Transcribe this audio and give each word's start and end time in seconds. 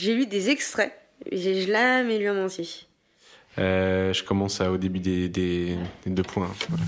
J'ai 0.00 0.14
lu 0.14 0.26
des 0.26 0.48
extraits. 0.50 0.92
J'ai 1.32 1.62
jamais 1.66 2.18
lu 2.18 2.30
en 2.30 2.44
entier. 2.44 2.68
Euh, 3.58 4.12
je 4.12 4.22
commence 4.22 4.60
à, 4.60 4.70
au 4.70 4.76
début 4.76 5.00
des, 5.00 5.28
des- 5.28 5.76
des 6.06 6.10
deux 6.12 6.22
points. 6.22 6.50
voilà. 6.68 6.84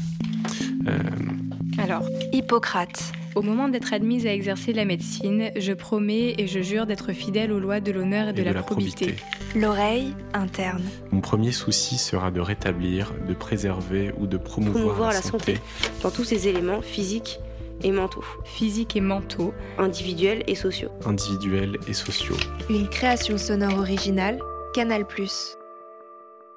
Euh, 0.97 1.83
Alors, 1.83 2.03
Hippocrate. 2.33 3.13
Au 3.35 3.43
moment 3.43 3.69
d'être 3.69 3.93
admise 3.93 4.27
à 4.27 4.33
exercer 4.33 4.73
la 4.73 4.85
médecine, 4.85 5.51
je 5.57 5.73
promets 5.73 6.35
et 6.39 6.47
je 6.47 6.61
jure 6.61 6.87
d'être 6.87 7.13
fidèle 7.13 7.51
aux 7.53 7.59
lois 7.61 7.81
de 7.81 7.91
l'honneur 7.93 8.29
et 8.29 8.33
de, 8.33 8.43
la, 8.43 8.55
probité. 8.63 9.17
L'oreille 9.57 10.15
interne. 10.33 10.83
Mon 11.11 11.21
premier 11.21 11.51
souci 11.53 11.97
sera 11.99 12.31
de 12.31 12.41
rétablir, 12.41 13.13
de 13.29 13.35
préserver 13.35 14.13
ou 14.19 14.27
de 14.29 14.37
promouvoir, 14.37 14.83
Promouvoir 14.85 15.09
la, 15.11 15.17
la 15.17 15.23
santé. 15.23 15.59
Dans 16.03 16.11
tous 16.13 16.25
ses 16.25 16.47
éléments 16.49 16.83
physiques 16.83 17.39
et 17.83 17.93
mentaux, 17.93 18.25
Physique 18.45 18.97
et 18.97 19.01
mentaux, 19.01 19.55
individuels 19.79 20.43
et 20.47 20.55
sociaux. 20.55 20.91
individuels 21.05 21.79
et 21.89 21.93
sociaux. 21.93 22.37
Une 22.69 22.89
création 22.89 23.39
sonore 23.39 23.79
originale. 23.79 24.41
Canal+. 24.75 25.05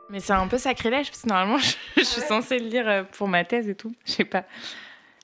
Mais 0.09 0.19
c'est 0.19 0.33
un 0.33 0.47
peu 0.47 0.57
sacrilège, 0.57 1.07
parce 1.09 1.21
que 1.23 1.29
normalement, 1.29 1.57
je, 1.95 2.01
je 2.01 2.03
suis 2.03 2.21
censée 2.21 2.59
le 2.59 2.67
lire 2.67 2.87
euh, 2.87 3.03
pour 3.03 3.27
ma 3.27 3.43
thèse 3.43 3.67
et 3.69 3.75
tout. 3.75 3.93
Je 4.05 4.11
sais 4.11 4.25
pas. 4.25 4.45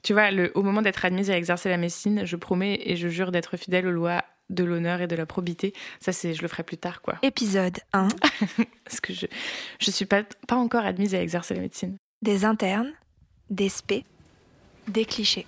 Tu 0.02 0.14
vois, 0.14 0.32
le, 0.32 0.52
au 0.56 0.64
moment 0.64 0.82
d'être 0.82 1.04
admise 1.06 1.30
à 1.30 1.38
exercer 1.38 1.70
la 1.70 1.78
médecine, 1.78 2.26
je 2.26 2.36
promets 2.36 2.80
et 2.86 2.96
je 2.96 3.08
jure 3.10 3.32
d'être 3.32 3.58
fidèle 3.58 3.86
aux 3.88 3.92
lois 3.92 4.24
de 4.50 4.64
l'honneur 4.64 5.02
et 5.02 5.08
de 5.08 5.16
la 5.16 5.26
probité. 5.28 5.74
Ça, 6.00 6.12
c'est, 6.12 6.34
je 6.34 6.42
le 6.42 6.48
ferai 6.48 6.64
plus 6.64 6.78
tard, 6.78 7.02
quoi. 7.02 7.16
Épisode 7.22 7.78
1. 7.94 8.08
Parce 8.86 9.00
que 9.02 9.14
je, 9.14 9.28
je 9.80 9.92
suis 9.92 10.06
pas, 10.06 10.24
pas 10.48 10.56
encore 10.56 10.86
admise 10.86 11.14
à 11.14 11.22
exercer 11.22 11.54
la 11.54 11.62
médecine. 11.62 11.98
Des 12.24 12.46
internes. 12.46 12.92
Des 13.52 13.70
spé. 13.70 14.06
Des 14.88 15.06
clichés. 15.06 15.46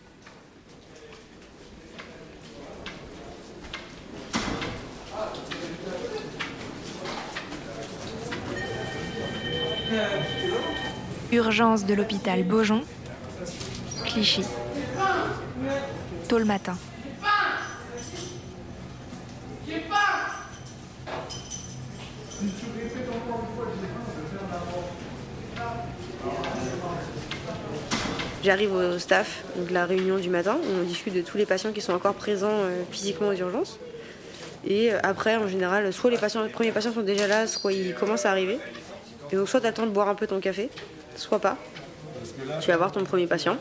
Urgence 11.31 11.85
de 11.85 11.93
l'hôpital 11.93 12.43
Beaujon. 12.43 12.81
Clichy. 14.05 14.43
Tôt 16.27 16.37
le 16.37 16.45
matin. 16.45 16.77
J'arrive 28.43 28.73
au 28.73 28.99
staff, 28.99 29.43
donc 29.55 29.69
la 29.69 29.85
réunion 29.85 30.17
du 30.17 30.29
matin, 30.29 30.57
où 30.57 30.81
on 30.81 30.83
discute 30.83 31.13
de 31.13 31.21
tous 31.21 31.37
les 31.37 31.45
patients 31.45 31.71
qui 31.71 31.79
sont 31.79 31.93
encore 31.93 32.15
présents 32.15 32.49
euh, 32.49 32.81
physiquement 32.89 33.27
aux 33.27 33.35
urgences. 33.35 33.77
Et 34.65 34.91
euh, 34.91 34.97
après, 35.03 35.37
en 35.37 35.47
général, 35.47 35.93
soit 35.93 36.09
les, 36.09 36.17
les 36.17 36.49
premiers 36.49 36.71
patients 36.71 36.91
sont 36.91 37.03
déjà 37.03 37.27
là, 37.27 37.45
soit 37.45 37.71
ils 37.71 37.93
commencent 37.93 38.25
à 38.25 38.31
arriver. 38.31 38.57
Et 39.31 39.35
donc, 39.35 39.47
soit 39.47 39.61
tu 39.61 39.67
attends 39.67 39.85
de 39.85 39.91
boire 39.91 40.09
un 40.09 40.15
peu 40.15 40.25
ton 40.25 40.39
café, 40.39 40.69
soit 41.15 41.39
pas. 41.39 41.57
Tu 42.61 42.67
vas 42.69 42.77
voir 42.77 42.91
ton 42.91 43.03
premier 43.03 43.27
patient. 43.27 43.57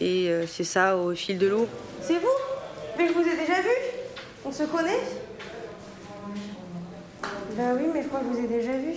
Et 0.00 0.28
euh, 0.28 0.46
c'est 0.46 0.64
ça 0.64 0.96
au 0.96 1.14
fil 1.14 1.38
de 1.38 1.48
l'eau. 1.48 1.68
C'est 2.02 2.18
vous? 2.18 2.28
Mais 2.96 3.08
je 3.08 3.12
vous 3.12 3.20
ai 3.20 3.36
déjà 3.36 3.60
vu? 3.60 3.70
On 4.44 4.52
se 4.52 4.62
connaît? 4.64 5.00
Bah 7.56 7.72
oui, 7.74 7.86
mais 7.92 8.02
je 8.02 8.08
crois 8.08 8.20
que 8.20 8.26
je 8.26 8.30
vous 8.30 8.44
ai 8.44 8.48
déjà 8.48 8.72
vu. 8.72 8.94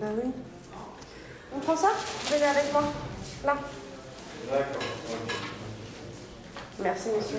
Bah 0.00 0.08
oui. 0.16 0.30
On 1.54 1.60
prend 1.60 1.76
ça? 1.76 1.90
Venez 2.30 2.44
avec 2.44 2.72
moi. 2.72 2.82
Là. 3.44 3.56
D'accord. 4.50 4.82
Merci, 6.82 7.08
monsieur. 7.16 7.38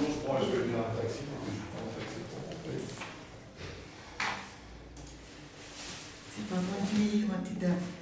C'est 6.33 6.47
pas 6.47 6.55
mon. 6.55 8.00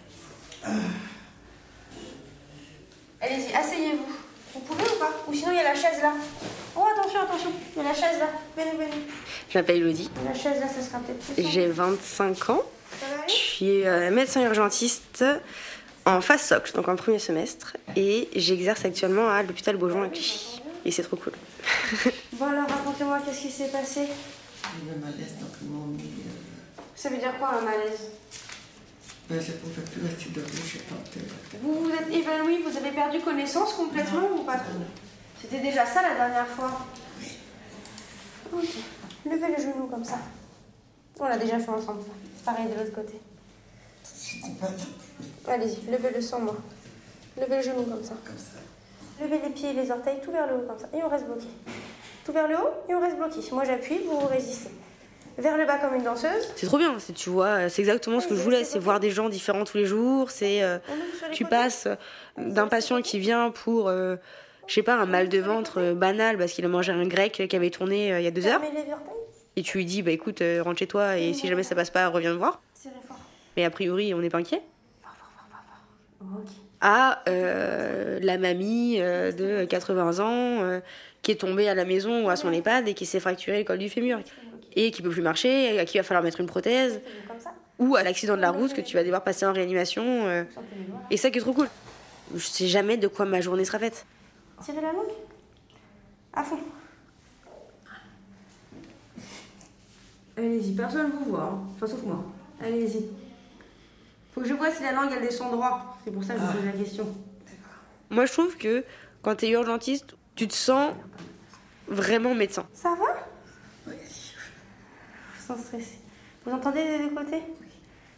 Allez-y, 3.21 3.53
asseyez-vous. 3.53 4.05
Vous 4.53 4.59
pouvez 4.61 4.83
ou 4.83 4.99
pas 4.99 5.11
Ou 5.27 5.33
sinon, 5.33 5.51
il 5.51 5.57
y 5.57 5.59
a 5.59 5.63
la 5.63 5.75
chaise 5.75 6.01
là. 6.01 6.13
Oh, 6.75 6.83
attention, 6.93 7.21
attention. 7.21 7.51
Il 7.75 7.83
y 7.83 7.85
a 7.85 7.89
la 7.89 7.93
chaise 7.95 8.19
là. 8.19 8.29
Venez, 8.57 8.71
venez. 8.71 9.03
Je 9.49 9.57
m'appelle 9.57 9.77
Elodie, 9.77 10.09
La 10.25 10.33
chaise 10.33 10.59
là, 10.59 10.67
ça 10.67 10.81
sera 10.81 10.99
peut-être 10.99 11.19
plus 11.19 11.43
j'ai 11.51 11.67
25 11.67 12.49
ans. 12.49 12.61
Ça 12.99 13.05
va 13.15 13.27
Je 13.27 13.33
suis 13.33 13.85
euh, 13.85 14.09
médecin 14.11 14.41
urgentiste 14.41 15.23
en 16.05 16.21
phase 16.21 16.41
socle, 16.41 16.71
donc 16.73 16.87
en 16.87 16.95
premier 16.95 17.19
semestre. 17.19 17.77
Et 17.95 18.29
j'exerce 18.35 18.85
actuellement 18.85 19.29
à 19.29 19.43
l'hôpital 19.43 19.77
Beaujon 19.77 20.03
à 20.03 20.07
Clichy. 20.07 20.61
Et 20.85 20.91
c'est 20.91 21.03
trop 21.03 21.17
cool. 21.17 21.33
Bon 22.33 22.45
alors, 22.45 22.67
racontez-moi, 22.69 23.19
qu'est-ce 23.25 23.41
qui 23.41 23.51
s'est 23.51 23.67
passé? 23.67 24.01
J'ai 24.05 24.89
eu 24.89 24.93
un 24.95 25.05
malaise, 25.05 25.33
Ça 26.95 27.09
veut 27.09 27.17
dire 27.17 27.37
quoi 27.37 27.49
un 27.49 27.61
malaise? 27.65 28.11
Ben, 29.29 29.39
je 29.39 29.51
pouvais 29.53 29.81
plus 29.81 30.01
rester 30.01 30.29
debout, 30.29 30.63
je 30.65 30.79
tentais. 30.79 31.25
Vous 31.61 31.83
vous 31.83 31.91
êtes 31.91 32.09
évanoui, 32.11 32.63
vous 32.63 32.75
avez 32.75 32.91
perdu 32.91 33.19
connaissance 33.19 33.73
complètement 33.73 34.27
ou 34.35 34.43
pas 34.43 34.57
trop? 34.57 34.79
C'était 35.39 35.59
déjà 35.59 35.85
ça 35.85 36.01
la 36.01 36.15
dernière 36.15 36.47
fois? 36.47 36.85
Ok. 38.51 38.67
Levez 39.25 39.55
le 39.55 39.61
genou 39.61 39.87
comme 39.87 40.03
ça. 40.03 40.17
On 41.19 41.25
l'a 41.27 41.37
déjà 41.37 41.59
fait 41.59 41.69
ensemble, 41.69 42.01
ça. 42.01 42.51
Pareil 42.51 42.67
de 42.67 42.73
l'autre 42.73 42.95
côté. 42.95 43.19
Allez-y, 45.47 45.91
levez-le 45.91 46.21
sans 46.21 46.39
moi. 46.39 46.57
Levez 47.37 47.57
le 47.57 47.61
genou 47.61 47.83
comme 47.83 48.03
ça. 48.03 48.15
comme 48.25 48.37
ça. 48.37 48.59
Levez 49.21 49.39
les 49.43 49.49
pieds 49.49 49.71
et 49.71 49.73
les 49.73 49.91
orteils 49.91 50.19
tout 50.23 50.31
vers 50.31 50.47
le 50.47 50.55
haut 50.55 50.67
comme 50.67 50.79
ça. 50.79 50.87
Et 50.97 51.03
on 51.03 51.09
reste 51.09 51.25
bloqué. 51.25 51.47
Tout 52.25 52.31
vers 52.31 52.47
le 52.47 52.55
haut 52.55 52.71
et 52.87 52.95
on 52.95 53.01
reste 53.01 53.17
bloqué. 53.17 53.41
Moi 53.51 53.65
j'appuie, 53.65 53.99
vous 54.05 54.19
résistez. 54.27 54.71
Vers 55.39 55.57
le 55.57 55.65
bas 55.65 55.77
comme 55.77 55.95
une 55.95 56.03
danseuse. 56.03 56.51
C'est 56.55 56.65
trop 56.65 56.77
bien, 56.77 56.95
c'est, 56.99 57.13
tu 57.13 57.29
vois, 57.29 57.69
c'est 57.69 57.81
exactement 57.81 58.19
ce 58.19 58.27
que 58.27 58.35
je 58.35 58.41
voulais, 58.41 58.63
c'est 58.63 58.79
voir 58.79 58.99
des 58.99 59.09
gens 59.09 59.29
différents 59.29 59.63
tous 59.63 59.77
les 59.77 59.85
jours, 59.85 60.31
c'est... 60.31 60.61
euh, 60.63 60.79
tu 61.31 61.45
passes 61.45 61.87
d'un 62.37 62.67
patient 62.67 63.01
qui 63.01 63.19
vient 63.19 63.49
pour, 63.49 63.87
euh, 63.87 64.17
je 64.67 64.73
sais 64.73 64.83
pas, 64.83 64.95
un 64.95 65.05
mal 65.05 65.29
de 65.29 65.39
ventre 65.39 65.79
euh, 65.79 65.93
banal 65.93 66.37
parce 66.37 66.51
qu'il 66.51 66.65
a 66.65 66.67
mangé 66.67 66.91
un 66.91 67.07
grec 67.07 67.47
qui 67.49 67.55
avait 67.55 67.69
tourné 67.69 68.11
euh, 68.11 68.19
il 68.19 68.23
y 68.23 68.27
a 68.27 68.31
deux 68.31 68.47
heures, 68.47 68.61
et 69.55 69.61
tu 69.61 69.77
lui 69.77 69.85
dis, 69.85 70.01
bah 70.01 70.11
écoute, 70.11 70.41
euh, 70.41 70.61
rentre 70.61 70.79
chez 70.79 70.87
toi 70.87 71.17
et 71.17 71.33
si 71.33 71.47
jamais 71.47 71.63
ça 71.63 71.75
passe 71.75 71.89
pas, 71.89 72.07
reviens 72.07 72.33
me 72.33 72.37
voir. 72.37 72.61
Mais 73.57 73.65
a 73.65 73.69
priori, 73.69 74.13
on 74.13 74.19
n'est 74.19 74.29
pas 74.29 74.37
inquiet. 74.37 74.61
À 76.81 77.23
euh, 77.27 78.19
la 78.21 78.37
mamie 78.37 78.97
euh, 78.99 79.31
de 79.31 79.65
80 79.65 80.19
ans 80.19 80.63
euh, 80.63 80.79
qui 81.21 81.31
est 81.31 81.35
tombée 81.35 81.67
à 81.67 81.75
la 81.75 81.83
maison 81.83 82.25
ou 82.25 82.29
à 82.29 82.37
son 82.37 82.53
EHPAD 82.53 82.87
et 82.87 82.93
qui 82.93 83.05
s'est 83.05 83.19
fracturé 83.19 83.57
le 83.59 83.63
col 83.65 83.79
du 83.79 83.89
fémur 83.89 84.19
et 84.75 84.91
qui 84.91 85.01
peut 85.01 85.09
plus 85.09 85.21
marcher, 85.21 85.75
et 85.75 85.79
à 85.79 85.85
qui 85.85 85.97
il 85.97 85.99
va 86.01 86.03
falloir 86.03 86.23
mettre 86.23 86.39
une 86.39 86.45
prothèse, 86.47 87.01
Comme 87.27 87.39
ça. 87.39 87.53
ou 87.79 87.95
à 87.95 88.03
l'accident 88.03 88.35
de 88.35 88.41
la 88.41 88.51
route 88.51 88.73
que 88.73 88.81
tu 88.81 88.95
vas 88.95 89.03
devoir 89.03 89.23
passer 89.23 89.45
en 89.45 89.53
réanimation. 89.53 90.03
euh, 90.27 90.43
et 91.11 91.17
ça 91.17 91.29
qui 91.31 91.37
est 91.39 91.41
trop 91.41 91.53
cool. 91.53 91.69
Je 92.35 92.45
sais 92.45 92.67
jamais 92.67 92.97
de 92.97 93.07
quoi 93.07 93.25
ma 93.25 93.41
journée 93.41 93.65
sera 93.65 93.79
faite. 93.79 94.05
Tirez 94.63 94.81
la 94.81 94.91
langue? 94.93 95.05
À 96.33 96.43
fond. 96.43 96.59
Allez-y, 100.37 100.73
personne 100.73 101.11
vous 101.11 101.31
voit. 101.31 101.43
Hein. 101.43 101.59
Enfin, 101.75 101.87
sauf 101.87 102.03
moi. 102.03 102.23
Allez-y. 102.61 103.05
Faut 104.33 104.41
que 104.41 104.47
je 104.47 104.53
vois 104.53 104.71
si 104.71 104.83
la 104.83 104.91
langue 104.93 105.09
elle 105.13 105.21
descend 105.21 105.51
droit. 105.51 105.97
C'est 106.05 106.11
pour 106.11 106.23
ça 106.23 106.35
que 106.35 106.39
je 106.41 106.45
vous 106.45 106.53
pose 106.53 106.65
la 106.65 106.71
question. 106.71 107.07
Moi, 108.09 108.25
je 108.25 108.31
trouve 108.31 108.55
que 108.57 108.83
quand 109.21 109.35
tu 109.35 109.45
es 109.47 109.49
urgentiste, 109.49 110.15
tu 110.35 110.47
te 110.47 110.53
sens 110.53 110.93
vraiment 111.87 112.33
médecin. 112.35 112.65
Ça 112.73 112.89
va? 112.89 113.27
Sans 115.49 115.57
stresser. 115.57 115.97
Vous 116.45 116.51
entendez 116.51 116.83
des 116.83 116.99
deux 116.99 117.09
côtés 117.09 117.41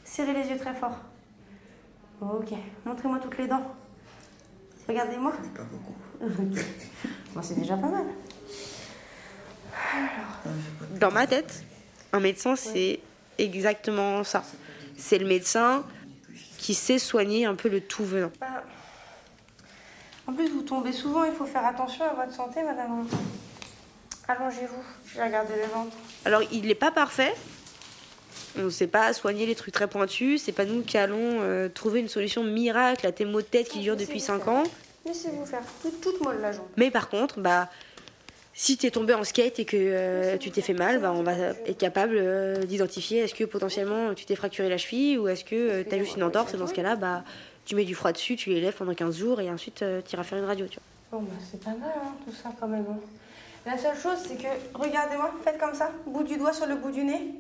Serrez 0.04 0.34
les 0.34 0.50
yeux 0.50 0.58
très 0.58 0.74
fort. 0.74 0.98
Ok. 2.20 2.52
Montrez-moi 2.86 3.20
toutes 3.20 3.38
les 3.38 3.48
dents. 3.48 3.74
Regardez-moi. 4.86 5.32
Pas 5.56 5.64
beaucoup. 5.64 5.96
Bon, 7.34 7.42
c'est 7.42 7.58
déjà 7.58 7.78
pas 7.78 7.88
mal. 7.88 8.04
Dans 11.00 11.12
ma 11.12 11.26
tête, 11.26 11.64
un 12.12 12.20
médecin, 12.20 12.58
c'est 12.58 13.00
exactement 13.38 14.26
ça. 14.26 14.44
C'est 14.98 15.18
le 15.18 15.26
médecin 15.26 15.86
qui 16.58 16.74
sait 16.74 17.00
soigner 17.00 17.46
un 17.46 17.56
peu 17.56 17.70
le 17.70 17.80
tout 17.80 18.04
venant. 18.04 18.32
Bah, 18.42 18.66
En 20.28 20.34
plus, 20.34 20.50
vous 20.50 20.64
tombez 20.64 20.92
souvent, 20.92 21.24
il 21.24 21.32
faut 21.32 21.46
faire 21.46 21.66
attention 21.66 22.04
à 22.04 22.14
votre 22.14 22.34
santé, 22.34 22.62
madame. 22.64 23.08
Allongez-vous, 24.28 24.84
je 25.08 25.18
vais 25.18 25.26
regarder 25.26 25.54
le 25.56 25.68
ventre. 25.74 25.96
Alors, 26.26 26.42
il 26.52 26.66
n'est 26.68 26.76
pas 26.76 26.92
parfait. 26.92 27.34
On 28.58 28.64
ne 28.64 28.70
sait 28.70 28.88
pas 28.88 29.12
soigner 29.14 29.46
les 29.46 29.56
trucs 29.56 29.74
très 29.74 29.88
pointus. 29.88 30.44
C'est 30.44 30.52
pas 30.52 30.66
nous 30.66 30.82
qui 30.84 30.98
allons 30.98 31.40
euh, 31.42 31.70
trouver 31.70 32.00
une 32.02 32.10
solution 32.10 32.44
miracle 32.44 33.06
à 33.08 33.12
tes 33.12 33.26
maux 33.26 33.42
de 33.42 33.46
tête 33.46 33.68
qui 33.70 33.80
durent 33.80 33.98
depuis 33.98 34.20
5 34.20 34.48
ans. 34.48 34.64
Laissez-vous 35.06 35.46
faire. 35.46 35.62
Toute, 36.02 36.22
molle 36.22 36.40
la 36.42 36.52
jambe. 36.52 36.66
Mais 36.78 36.92
par 36.92 37.10
contre, 37.10 37.40
bah, 37.40 37.70
si 38.54 38.78
tu 38.78 38.86
es 38.88 38.92
tombé 38.92 39.14
en 39.14 39.24
skate 39.24 39.60
et 39.60 39.66
que 39.66 39.78
euh, 39.80 40.38
tu 40.38 40.52
t'es 40.52 40.62
fait 40.62 40.74
mal, 40.74 41.00
bah, 41.00 41.12
on 41.16 41.24
va 41.24 41.34
être 41.34 41.78
capable 41.78 42.16
euh, 42.18 42.58
d'identifier 42.64 43.20
est-ce 43.20 43.34
que 43.34 43.44
potentiellement 43.46 44.14
tu 44.14 44.26
t'es 44.26 44.36
fracturé 44.36 44.70
la 44.70 44.78
cheville 44.78 45.18
ou 45.18 45.28
est-ce 45.28 45.44
que 45.44 45.82
tu 45.84 45.96
as 45.96 45.98
juste 45.98 46.16
une 46.18 46.24
entorse. 46.24 46.54
Et 46.54 46.58
dans 46.58 46.68
ce 46.68 46.74
cas-là, 46.74 46.96
bah, 46.96 47.24
tu 47.66 47.76
mets 47.76 47.86
du 47.86 47.96
froid 47.96 48.12
dessus, 48.12 48.36
tu 48.36 48.50
les 48.50 48.62
lèves 48.62 48.76
pendant 48.76 48.94
15 48.94 49.18
jours 49.18 49.42
et 49.42 49.50
ensuite 49.50 49.84
tu 50.06 50.14
iras 50.14 50.24
faire 50.24 50.38
une 50.38 50.46
radio. 50.46 50.68
Tu 50.68 50.78
vois. 51.10 51.20
Bon, 51.20 51.26
bah, 51.26 51.34
c'est 51.50 51.62
pas 51.64 51.72
mal 51.72 51.90
hein, 51.96 52.14
tout 52.26 52.34
ça 52.34 52.50
quand 52.60 52.68
même. 52.68 52.86
hein. 52.90 53.00
La 53.66 53.78
seule 53.78 53.98
chose, 53.98 54.18
c'est 54.28 54.38
que 54.38 54.48
regardez-moi, 54.74 55.32
faites 55.44 55.60
comme 55.60 55.76
ça, 55.76 55.92
bout 56.06 56.24
du 56.24 56.38
doigt 56.38 56.54
sur 56.54 56.66
le 56.66 56.76
bout 56.76 56.92
du 56.92 57.04
nez. 57.04 57.36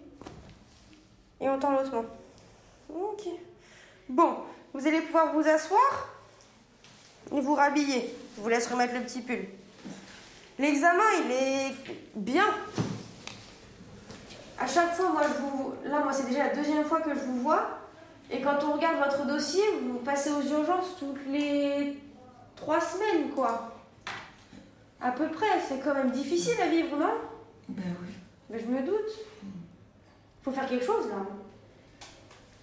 Et 1.39 1.49
on 1.49 1.57
tend 1.57 1.71
l'autre 1.71 1.91
main. 1.91 2.05
Ok. 2.93 3.27
Bon, 4.07 4.35
vous 4.73 4.85
allez 4.85 5.01
pouvoir 5.01 5.33
vous 5.33 5.47
asseoir 5.47 6.09
et 7.35 7.41
vous 7.41 7.55
rhabiller. 7.55 8.13
Je 8.35 8.41
vous 8.41 8.49
laisse 8.49 8.67
remettre 8.67 8.93
le 8.93 9.01
petit 9.01 9.21
pull. 9.21 9.47
L'examen, 10.59 11.03
il 11.25 11.31
est 11.31 11.75
bien. 12.13 12.45
À 14.59 14.67
chaque 14.67 14.93
fois, 14.93 15.09
moi, 15.09 15.23
je 15.23 15.41
vous... 15.41 15.73
là, 15.85 16.01
moi, 16.01 16.13
c'est 16.13 16.27
déjà 16.27 16.49
la 16.49 16.55
deuxième 16.55 16.83
fois 16.85 17.01
que 17.01 17.15
je 17.15 17.19
vous 17.19 17.39
vois. 17.39 17.67
Et 18.29 18.41
quand 18.41 18.63
on 18.63 18.73
regarde 18.73 18.97
votre 18.97 19.25
dossier, 19.25 19.63
vous 19.81 19.97
passez 19.99 20.29
aux 20.29 20.43
urgences 20.43 20.97
toutes 20.99 21.25
les 21.27 21.99
trois 22.55 22.79
semaines, 22.79 23.31
quoi. 23.31 23.73
À 25.01 25.11
peu 25.11 25.29
près. 25.29 25.59
C'est 25.67 25.79
quand 25.79 25.93
même 25.93 26.11
difficile 26.11 26.59
à 26.61 26.67
vivre, 26.67 26.97
non? 26.97 27.13
Ben 27.69 27.95
oui. 28.01 28.13
Mais 28.49 28.59
je 28.59 28.65
me 28.67 28.81
doute. 28.83 29.11
Faut 30.43 30.51
faire 30.51 30.67
quelque 30.67 30.85
chose, 30.85 31.07
là. 31.09 31.15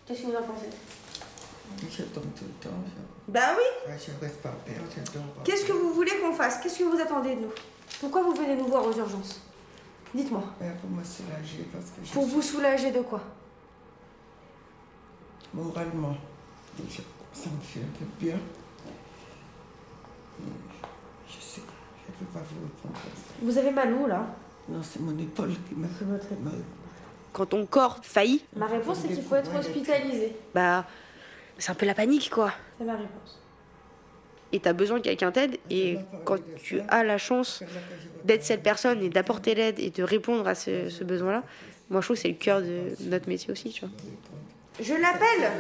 Qu'est-ce 0.06 0.22
que 0.22 0.26
vous 0.26 0.36
en 0.36 0.42
pensez? 0.42 0.68
Je 1.90 2.02
tombe 2.04 2.24
tout 2.36 2.44
le 2.44 2.68
temps. 2.68 2.76
Je... 2.86 3.32
Bah 3.32 3.50
oui. 3.56 3.90
Ouais, 3.90 3.98
je 3.98 4.24
reste 4.24 4.40
pas 4.40 4.54
perdre, 4.64 4.84
je 4.90 5.12
dors 5.12 5.22
pas. 5.22 5.42
Qu'est-ce 5.44 5.66
que 5.66 5.72
vous 5.72 5.92
voulez 5.92 6.12
qu'on 6.18 6.32
fasse? 6.32 6.58
Qu'est-ce 6.58 6.78
que 6.78 6.84
vous 6.84 6.98
attendez 6.98 7.34
de 7.36 7.40
nous? 7.42 7.52
Pourquoi 8.00 8.22
vous 8.22 8.34
venez 8.34 8.56
nous 8.56 8.66
voir 8.66 8.86
aux 8.86 8.96
urgences? 8.96 9.42
Dites-moi. 10.14 10.42
Ben, 10.58 10.74
pour 10.76 10.90
me 10.90 11.04
soulager 11.04 11.68
parce 11.72 11.86
que 11.86 12.04
je 12.04 12.12
Pour 12.12 12.24
vous 12.26 12.40
soulager 12.40 12.90
de 12.90 13.00
quoi? 13.00 13.20
Moralement, 15.52 16.16
ça 17.32 17.50
me 17.50 17.60
fait 17.60 17.80
un 17.80 17.98
peu 17.98 18.04
bien. 18.18 18.36
Et 20.40 20.44
Je 21.28 21.40
sais, 21.40 21.60
je 22.06 22.07
ne 22.07 22.07
peux 22.18 22.38
pas 22.38 22.40
vous 22.40 23.48
répondre 23.48 23.58
avez 23.58 23.70
mal 23.70 23.92
où, 23.94 24.06
là? 24.06 24.26
Non, 24.68 24.80
c'est 24.82 25.00
mon 25.00 25.16
épaule 25.18 25.50
qui 25.68 25.74
m'a 25.74 25.88
Quand 27.32 27.46
ton 27.46 27.64
corps 27.66 27.98
faillit, 28.02 28.44
Ma 28.56 28.66
réponse, 28.66 28.98
c'est 29.02 29.08
qu'il 29.08 29.22
faut 29.22 29.36
être 29.36 29.54
hospitalisé. 29.54 30.34
bah, 30.54 30.84
c'est 31.58 31.70
un 31.70 31.74
peu 31.74 31.86
la 31.86 31.94
panique, 31.94 32.30
quoi. 32.30 32.52
C'est 32.78 32.84
ma 32.84 32.92
réponse. 32.92 33.40
Et 34.52 34.60
t'as 34.60 34.72
besoin 34.72 34.98
que 34.98 35.04
quelqu'un 35.04 35.30
t'aide. 35.32 35.58
Et 35.70 35.98
quand 36.24 36.38
tu 36.62 36.80
as 36.88 37.04
la 37.04 37.18
chance 37.18 37.62
d'être 38.24 38.44
cette 38.44 38.62
personne 38.62 39.02
et 39.02 39.08
d'apporter 39.08 39.54
l'aide 39.54 39.78
et 39.78 39.90
de 39.90 40.02
répondre 40.02 40.46
à 40.46 40.54
ce, 40.54 40.88
ce 40.88 41.04
besoin-là, 41.04 41.42
moi, 41.90 42.00
je 42.00 42.06
trouve 42.06 42.16
que 42.16 42.22
c'est 42.22 42.28
le 42.28 42.34
cœur 42.34 42.60
de 42.60 42.94
notre 43.02 43.28
métier 43.28 43.50
aussi, 43.50 43.70
tu 43.70 43.84
vois. 43.84 43.94
Je 44.80 44.94
l'appelle 44.94 45.50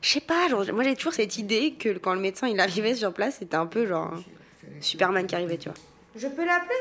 Je 0.00 0.08
sais 0.08 0.20
pas, 0.20 0.48
genre, 0.48 0.64
moi 0.72 0.84
j'ai 0.84 0.94
toujours 0.94 1.12
cette 1.12 1.38
idée 1.38 1.72
que 1.72 1.98
quand 1.98 2.14
le 2.14 2.20
médecin 2.20 2.46
il 2.48 2.60
arrivait 2.60 2.94
sur 2.94 3.12
place, 3.12 3.36
c'était 3.40 3.56
un 3.56 3.66
peu 3.66 3.86
genre 3.86 4.12
un 4.14 4.22
Superman 4.80 5.26
qui 5.26 5.34
arrivait, 5.34 5.58
tu 5.58 5.68
vois. 5.68 5.78
Je 6.16 6.26
peux 6.28 6.44
l'appeler? 6.44 6.74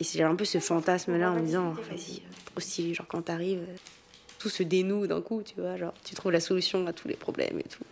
Et 0.00 0.04
c'est 0.04 0.22
un 0.22 0.34
peu 0.34 0.44
ce 0.44 0.58
fantasme-là 0.58 1.32
en 1.32 1.36
me 1.36 1.40
disant, 1.40 1.70
vas-y, 1.72 2.22
trop 2.46 2.60
stylé, 2.60 2.94
genre 2.94 3.06
quand 3.08 3.22
t'arrives, 3.22 3.60
euh, 3.60 3.76
tout 4.38 4.48
se 4.48 4.62
dénoue 4.62 5.06
d'un 5.06 5.20
coup, 5.20 5.42
tu 5.42 5.60
vois, 5.60 5.76
genre 5.76 5.94
tu 6.04 6.14
trouves 6.14 6.32
la 6.32 6.40
solution 6.40 6.86
à 6.86 6.92
tous 6.92 7.08
les 7.08 7.14
problèmes 7.14 7.58
et 7.58 7.68
tout. 7.68 7.84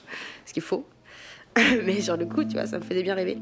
Ce 0.44 0.52
qu'il 0.52 0.62
faut. 0.62 0.84
Mais 1.84 2.00
sur 2.00 2.16
le 2.16 2.26
coup, 2.26 2.44
tu 2.44 2.54
vois, 2.54 2.66
ça 2.66 2.78
me 2.78 2.84
faisait 2.84 3.02
bien 3.02 3.14
rêver. 3.14 3.38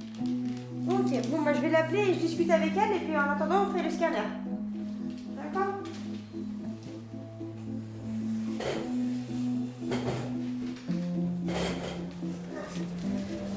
Ok, 0.89 1.29
bon, 1.29 1.43
bah 1.43 1.55
je 1.55 1.61
vais 1.61 1.71
l'appeler 1.71 2.01
et 2.01 2.15
je 2.15 2.19
discute 2.19 2.51
avec 2.51 2.73
elle. 2.77 2.97
Et 2.97 3.01
puis 3.01 3.17
en 3.17 3.31
attendant, 3.31 3.67
on 3.69 3.77
fait 3.77 3.83
le 3.83 3.91
scanner. 3.91 4.19
D'accord? 5.37 5.75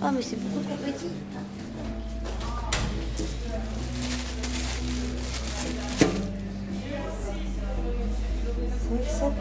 Oh, 0.04 0.08
mais 0.14 0.22
c'est 0.22 0.36
beaucoup 0.40 0.64
trop 0.64 0.78
petit. 0.78 1.10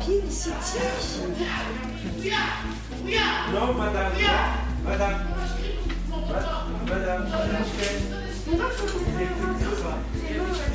Pile, 0.01 0.31
City. 0.31 0.79
Non, 3.53 3.75
madame. 3.75 4.13
Madame. 4.85 5.21
Madame. 6.87 7.27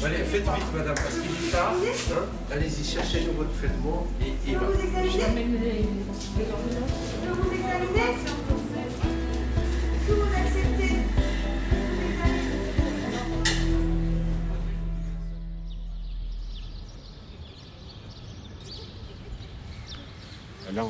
Allez, 0.06 0.18
faites 0.24 0.42
vite, 0.42 0.74
madame, 0.76 0.96
parce 0.96 1.16
qu'il 1.20 1.48
est 1.48 1.52
tard. 1.52 1.74
Hein 1.76 2.26
Allez-y, 2.52 2.84
cherchez-nous 2.84 3.34
votre 3.34 3.52
traitement 3.58 4.08
et, 4.22 4.50
et 4.50 4.56
Vous 4.56 4.66
va. 4.66 4.72
Je 4.72 4.88
vous 4.88 5.06
examiner 5.06 5.86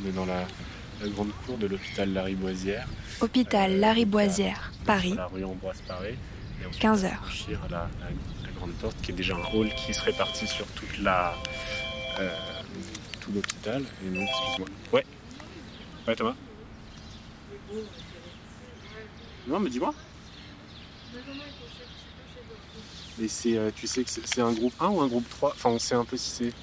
on 0.01 0.07
est 0.07 0.11
dans 0.11 0.25
la, 0.25 0.45
la 1.01 1.07
grande 1.09 1.31
cour 1.45 1.57
de 1.57 1.67
l'hôpital 1.67 2.11
Lariboisière, 2.13 2.87
Hôpital 3.21 3.79
Lariboisière, 3.79 4.71
Paris, 4.85 5.13
la 5.15 5.27
rue 5.27 5.43
Ambroise 5.43 5.81
Paré. 5.87 6.17
Et 6.61 6.65
ensuite, 6.65 6.81
15 6.81 6.99
on 6.99 7.01
va 7.07 7.13
heures. 7.13 7.19
franchir 7.25 7.59
la, 7.69 7.77
la- 7.77 7.87
la 8.45 8.51
grande 8.57 8.73
porte, 8.73 8.95
qui 9.01 9.11
est 9.11 9.15
déjà 9.15 9.35
un 9.35 9.55
hall 9.55 9.69
qui 9.75 9.93
se 9.93 10.01
répartit 10.01 10.47
sur 10.47 10.65
toute 10.67 10.97
la, 10.99 11.33
euh, 12.19 12.29
tout 13.21 13.31
l'hôpital. 13.31 13.83
Et 14.05 14.09
donc, 14.09 14.27
excuse-moi. 14.27 14.67
Ouais. 14.93 15.05
Ouais, 16.07 16.15
Thomas. 16.15 16.35
Non, 19.47 19.59
mais 19.59 19.69
dis-moi. 19.69 19.93
Mais 23.17 23.27
c'est, 23.27 23.57
euh, 23.57 23.69
tu 23.75 23.85
sais 23.87 24.03
que 24.03 24.09
c'est 24.09 24.25
c'est 24.25 24.41
un 24.41 24.51
groupe 24.53 24.73
1 24.79 24.87
ou 24.89 25.01
un 25.01 25.07
groupe 25.07 25.27
3 25.29 25.51
Enfin, 25.51 25.69
on 25.71 25.79
sait 25.79 25.95
un 25.95 26.05
peu 26.05 26.15
si 26.17 26.29
c'est. 26.29 26.53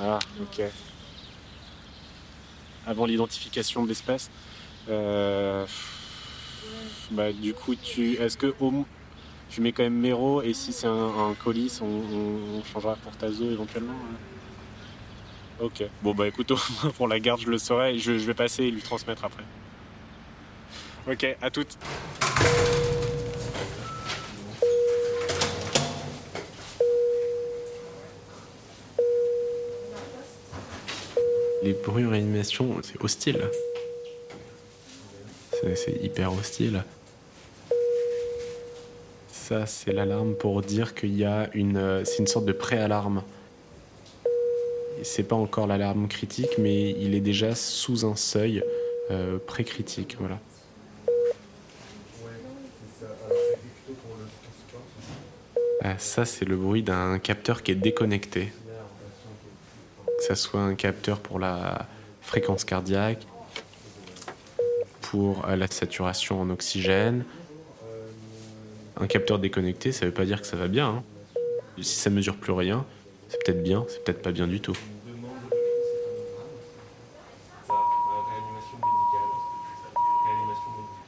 Ah, 0.00 0.18
ok. 0.40 0.62
Avant 2.86 3.06
l'identification 3.06 3.82
de 3.82 3.88
l'espèce. 3.88 4.30
Euh, 4.88 5.66
Bah, 7.10 7.32
du 7.32 7.52
coup, 7.54 7.74
tu, 7.74 8.14
est-ce 8.14 8.36
que 8.36 8.54
tu 9.50 9.60
mets 9.60 9.72
quand 9.72 9.82
même 9.82 9.98
Méro 9.98 10.42
et 10.42 10.54
si 10.54 10.72
c'est 10.72 10.86
un, 10.86 11.34
colis, 11.42 11.80
on, 11.82 12.62
changera 12.64 12.96
pour 12.96 13.12
Tazo 13.16 13.50
éventuellement. 13.50 13.94
Ok. 15.60 15.84
Bon, 16.02 16.14
bah 16.14 16.26
écoute, 16.26 16.52
pour 16.96 17.06
la 17.06 17.20
garde, 17.20 17.40
je 17.40 17.48
le 17.48 17.58
saurai 17.58 17.94
et 17.94 17.98
je, 17.98 18.18
je 18.18 18.26
vais 18.26 18.34
passer 18.34 18.64
et 18.64 18.70
lui 18.70 18.82
transmettre 18.82 19.24
après. 19.24 19.44
Ok, 21.06 21.36
à 21.40 21.50
toutes. 21.50 21.78
Les 31.64 31.72
bruits 31.72 32.04
en 32.04 32.10
réanimation, 32.10 32.76
c'est 32.82 33.02
hostile. 33.02 33.40
C'est- 35.74 35.98
hyper 36.02 36.30
hostile. 36.34 36.84
Ça, 39.32 39.64
c'est 39.64 39.92
l'alarme 39.92 40.34
pour 40.34 40.60
dire 40.60 40.94
qu'il 40.94 41.16
y 41.16 41.24
a 41.24 41.48
une. 41.54 42.02
C'est 42.04 42.18
une 42.18 42.26
sorte 42.26 42.44
de 42.44 42.52
pré-alarme. 42.52 43.22
C'est 45.02 45.22
pas 45.22 45.36
encore 45.36 45.66
l'alarme 45.66 46.06
critique, 46.06 46.58
mais 46.58 46.90
il 46.90 47.14
est 47.14 47.20
déjà 47.20 47.54
sous 47.54 48.04
un 48.04 48.14
seuil 48.14 48.62
euh, 49.10 49.38
pré-critique. 49.46 50.16
Voilà. 50.18 50.38
Ah, 55.80 55.98
ça, 55.98 56.26
c'est 56.26 56.44
le 56.44 56.56
bruit 56.56 56.82
d'un 56.82 57.18
capteur 57.18 57.62
qui 57.62 57.72
est 57.72 57.74
déconnecté. 57.74 58.52
Que 60.24 60.34
ça 60.34 60.36
soit 60.36 60.62
un 60.62 60.74
capteur 60.74 61.20
pour 61.20 61.38
la 61.38 61.86
fréquence 62.22 62.64
cardiaque, 62.64 63.26
pour 65.02 65.46
euh, 65.46 65.54
la 65.54 65.66
saturation 65.66 66.40
en 66.40 66.48
oxygène. 66.48 67.26
Un 68.98 69.06
capteur 69.06 69.38
déconnecté, 69.38 69.92
ça 69.92 70.06
veut 70.06 70.12
pas 70.12 70.24
dire 70.24 70.40
que 70.40 70.46
ça 70.46 70.56
va 70.56 70.66
bien. 70.66 70.88
hein. 70.88 71.02
Si 71.82 71.96
ça 71.96 72.08
mesure 72.08 72.36
plus 72.36 72.54
rien, 72.54 72.86
c'est 73.28 73.44
peut-être 73.44 73.62
bien, 73.62 73.84
c'est 73.86 74.02
peut-être 74.02 74.22
pas 74.22 74.32
bien 74.32 74.46
du 74.46 74.60
tout. 74.62 74.76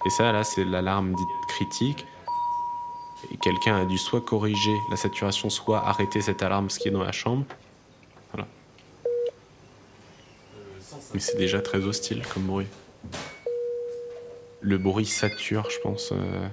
Et 0.05 0.11
ça, 0.11 0.31
là, 0.31 0.45
c'est 0.45 0.65
l'alarme 0.65 1.15
dite 1.15 1.27
critique, 1.49 2.05
quelqu'un 3.41 3.81
a 3.81 3.85
dû 3.87 3.97
soit 3.97 4.21
corriger 4.21 4.77
la 4.91 4.97
saturation, 4.97 5.49
soit 5.49 5.87
arrêter 5.87 6.21
cette 6.21 6.43
alarme, 6.43 6.69
ce 6.69 6.79
qui 6.79 6.89
est 6.89 6.93
dans 6.93 7.03
la 7.03 7.13
chambre. 7.13 7.47
Voilà. 8.33 8.47
Mais 11.17 11.23
c'est 11.23 11.39
déjà 11.39 11.63
très 11.63 11.79
hostile 11.79 12.23
comme 12.35 12.43
bruit. 12.43 12.67
Le 14.61 14.77
bruit 14.77 15.07
sature, 15.07 15.71
je 15.71 15.79
pense, 15.79 16.13
euh, 16.13 16.47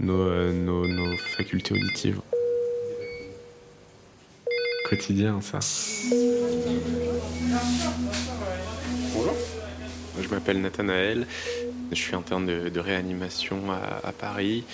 nos, 0.00 0.20
euh, 0.20 0.52
nos, 0.52 0.86
nos 0.86 1.16
facultés 1.16 1.72
auditives. 1.72 2.20
Quotidien, 4.86 5.40
ça. 5.40 5.60
Bonjour. 9.14 9.34
Je 10.20 10.28
m'appelle 10.28 10.60
Nathanaël. 10.60 11.26
Je 11.90 11.96
suis 11.96 12.14
interne 12.14 12.44
de, 12.44 12.68
de 12.68 12.80
réanimation 12.80 13.72
à, 13.72 14.06
à 14.06 14.12
Paris. 14.12 14.64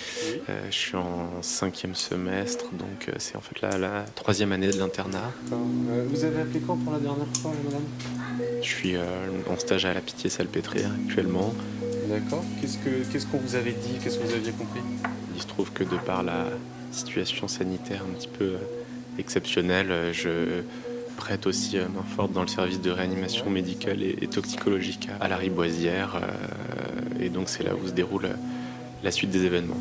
Euh, 0.49 0.67
je 0.69 0.75
suis 0.75 0.97
en 0.97 1.41
cinquième 1.41 1.95
semestre, 1.95 2.65
donc 2.73 3.09
c'est 3.19 3.37
en 3.37 3.39
fait 3.39 3.61
la, 3.61 3.77
la 3.77 4.05
troisième 4.15 4.51
année 4.51 4.67
de 4.67 4.77
l'internat. 4.77 5.31
Euh, 5.53 6.05
vous 6.09 6.25
avez 6.25 6.41
appelé 6.41 6.59
quand 6.59 6.75
pour 6.75 6.91
la 6.91 6.99
dernière 6.99 7.25
fois, 7.41 7.53
madame? 7.63 7.83
Je 8.65 8.71
suis 8.71 8.95
euh, 8.95 9.03
en 9.47 9.57
stage 9.59 9.85
à 9.85 9.93
la 9.93 10.01
Pitié-Salpêtrière 10.01 10.89
actuellement. 11.03 11.53
D'accord. 12.09 12.43
Qu'est-ce 12.59 12.79
que 12.79 13.11
qu'est-ce 13.11 13.27
qu'on 13.27 13.37
vous 13.37 13.55
avait 13.55 13.73
dit? 13.73 13.99
Qu'est-ce 14.03 14.17
que 14.17 14.23
vous 14.23 14.33
aviez 14.33 14.51
compris? 14.53 14.79
Il 15.35 15.41
se 15.41 15.45
trouve 15.45 15.71
que 15.71 15.83
de 15.83 15.97
par 15.97 16.23
la 16.23 16.47
situation 16.91 17.47
sanitaire 17.47 18.01
un 18.09 18.13
petit 18.15 18.27
peu 18.27 18.45
euh, 18.45 18.57
exceptionnelle, 19.19 19.91
euh, 19.91 20.13
je 20.13 20.63
prête 21.15 21.45
aussi 21.45 21.77
main 21.77 22.03
forte 22.15 22.31
dans 22.33 22.41
le 22.41 22.47
service 22.47 22.81
de 22.81 22.89
réanimation 22.89 23.51
médicale 23.51 24.01
et, 24.01 24.27
toxicologique 24.27 25.09
à 25.21 25.27
la 25.27 25.37
Riboisière. 25.37 26.19
et 27.21 27.29
donc 27.29 27.47
c'est 27.47 27.63
là 27.63 27.71
où 27.73 27.87
se 27.87 27.93
déroule 27.93 28.27
la 29.01 29.11
suite 29.11 29.29
des 29.29 29.45
événements. 29.45 29.77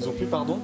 Ils 0.00 0.08
ont 0.08 0.12
plus 0.12 0.26
pardon? 0.26 0.60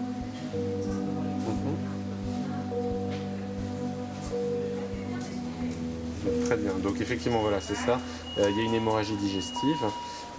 Très 6.52 6.60
bien. 6.60 6.74
Donc 6.82 7.00
effectivement, 7.00 7.40
voilà, 7.40 7.62
c'est 7.62 7.74
ça. 7.74 7.98
Euh, 8.36 8.50
Il 8.50 8.58
y 8.58 8.60
a 8.60 8.64
une 8.64 8.74
hémorragie 8.74 9.16
digestive 9.16 9.82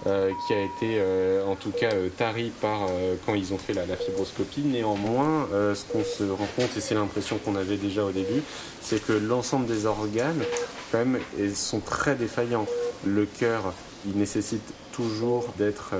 euh, 0.06 0.30
qui 0.46 0.54
a 0.54 0.60
été, 0.60 0.98
euh, 1.00 1.44
en 1.44 1.56
tout 1.56 1.72
cas, 1.72 1.90
tarie 2.16 2.52
par 2.60 2.86
quand 3.26 3.34
ils 3.34 3.52
ont 3.52 3.58
fait 3.58 3.72
la, 3.72 3.84
fibroscopie. 3.96 4.60
Néanmoins, 4.60 5.48
ce 5.50 5.84
qu'on 5.90 6.04
se 6.04 6.22
rend 6.22 6.46
compte, 6.54 6.76
et 6.76 6.80
c'est 6.80 6.94
l'impression 6.94 7.38
qu'on 7.38 7.56
avait 7.56 7.78
déjà 7.78 8.04
au 8.04 8.12
début, 8.12 8.42
c'est 8.80 9.04
que 9.04 9.12
l'ensemble 9.12 9.66
des 9.66 9.86
organes, 9.86 10.44
quand 10.92 10.98
même, 10.98 11.18
sont 11.52 11.80
très 11.80 12.14
défaillants. 12.14 12.66
Le 13.04 13.26
cœur, 13.26 13.72
il 14.06 14.16
nécessite 14.16 14.72
toujours 14.92 15.52
d'être 15.58 15.94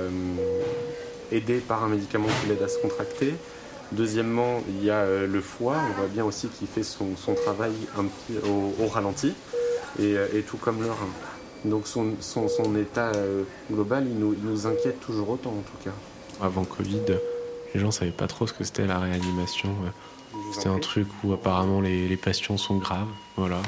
aidé 1.33 1.55
par 1.55 1.83
un 1.83 1.89
médicament 1.89 2.27
qui 2.41 2.47
l'aide 2.47 2.63
à 2.63 2.69
se 2.69 2.77
contracter. 2.77 3.33
Deuxièmement, 3.91 4.63
il 4.69 4.85
y 4.85 4.91
a 4.91 5.05
le 5.05 5.41
foie, 5.41 5.75
on 5.89 5.99
voit 5.99 6.07
bien 6.07 6.23
aussi 6.23 6.47
qu'il 6.47 6.67
fait 6.67 6.83
son, 6.83 7.15
travail 7.43 7.73
un 7.97 8.05
au 8.47 8.87
ralenti, 8.87 9.33
et, 9.99 10.17
euh, 10.17 10.27
et 10.33 10.41
tout 10.41 10.57
comme 10.57 10.81
le 10.81 10.89
rein. 10.91 11.09
Donc 11.63 11.87
son, 11.87 12.15
son, 12.19 12.47
son 12.47 12.75
état 12.75 13.11
euh, 13.15 13.43
global, 13.71 14.05
il 14.07 14.17
nous, 14.19 14.33
il 14.33 14.43
nous 14.43 14.67
inquiète 14.67 14.99
toujours 14.99 15.29
autant 15.29 15.51
en 15.51 15.61
tout 15.61 15.83
cas. 15.83 15.95
Avant 16.41 16.63
Covid, 16.65 17.01
les 17.73 17.79
gens 17.79 17.91
savaient 17.91 18.11
pas 18.11 18.27
trop 18.27 18.45
ce 18.45 18.53
que 18.53 18.63
c'était 18.63 18.85
la 18.85 18.99
réanimation. 18.99 19.69
en 19.69 20.53
C'était 20.53 20.69
un 20.69 20.79
truc 20.79 21.07
où 21.23 21.33
apparemment 21.33 21.81
les, 21.81 22.07
les 22.07 22.17
patients 22.17 22.57
sont 22.57 22.77
graves. 22.77 23.07
Voilà. 23.35 23.61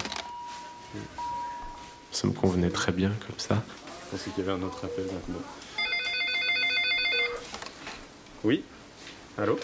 Ça 2.11 2.27
me 2.27 2.33
convenait 2.33 2.69
très 2.69 2.91
bien 2.91 3.09
comme 3.25 3.37
ça. 3.39 3.63
Je 4.05 4.17
pensais 4.17 4.29
qu'il 4.31 4.45
y 4.45 4.49
avait 4.49 4.59
un 4.59 4.63
autre 4.65 4.85
appel 4.85 5.05
maintenant. 5.05 5.43
Oui? 8.43 8.63
Allô? 9.37 9.59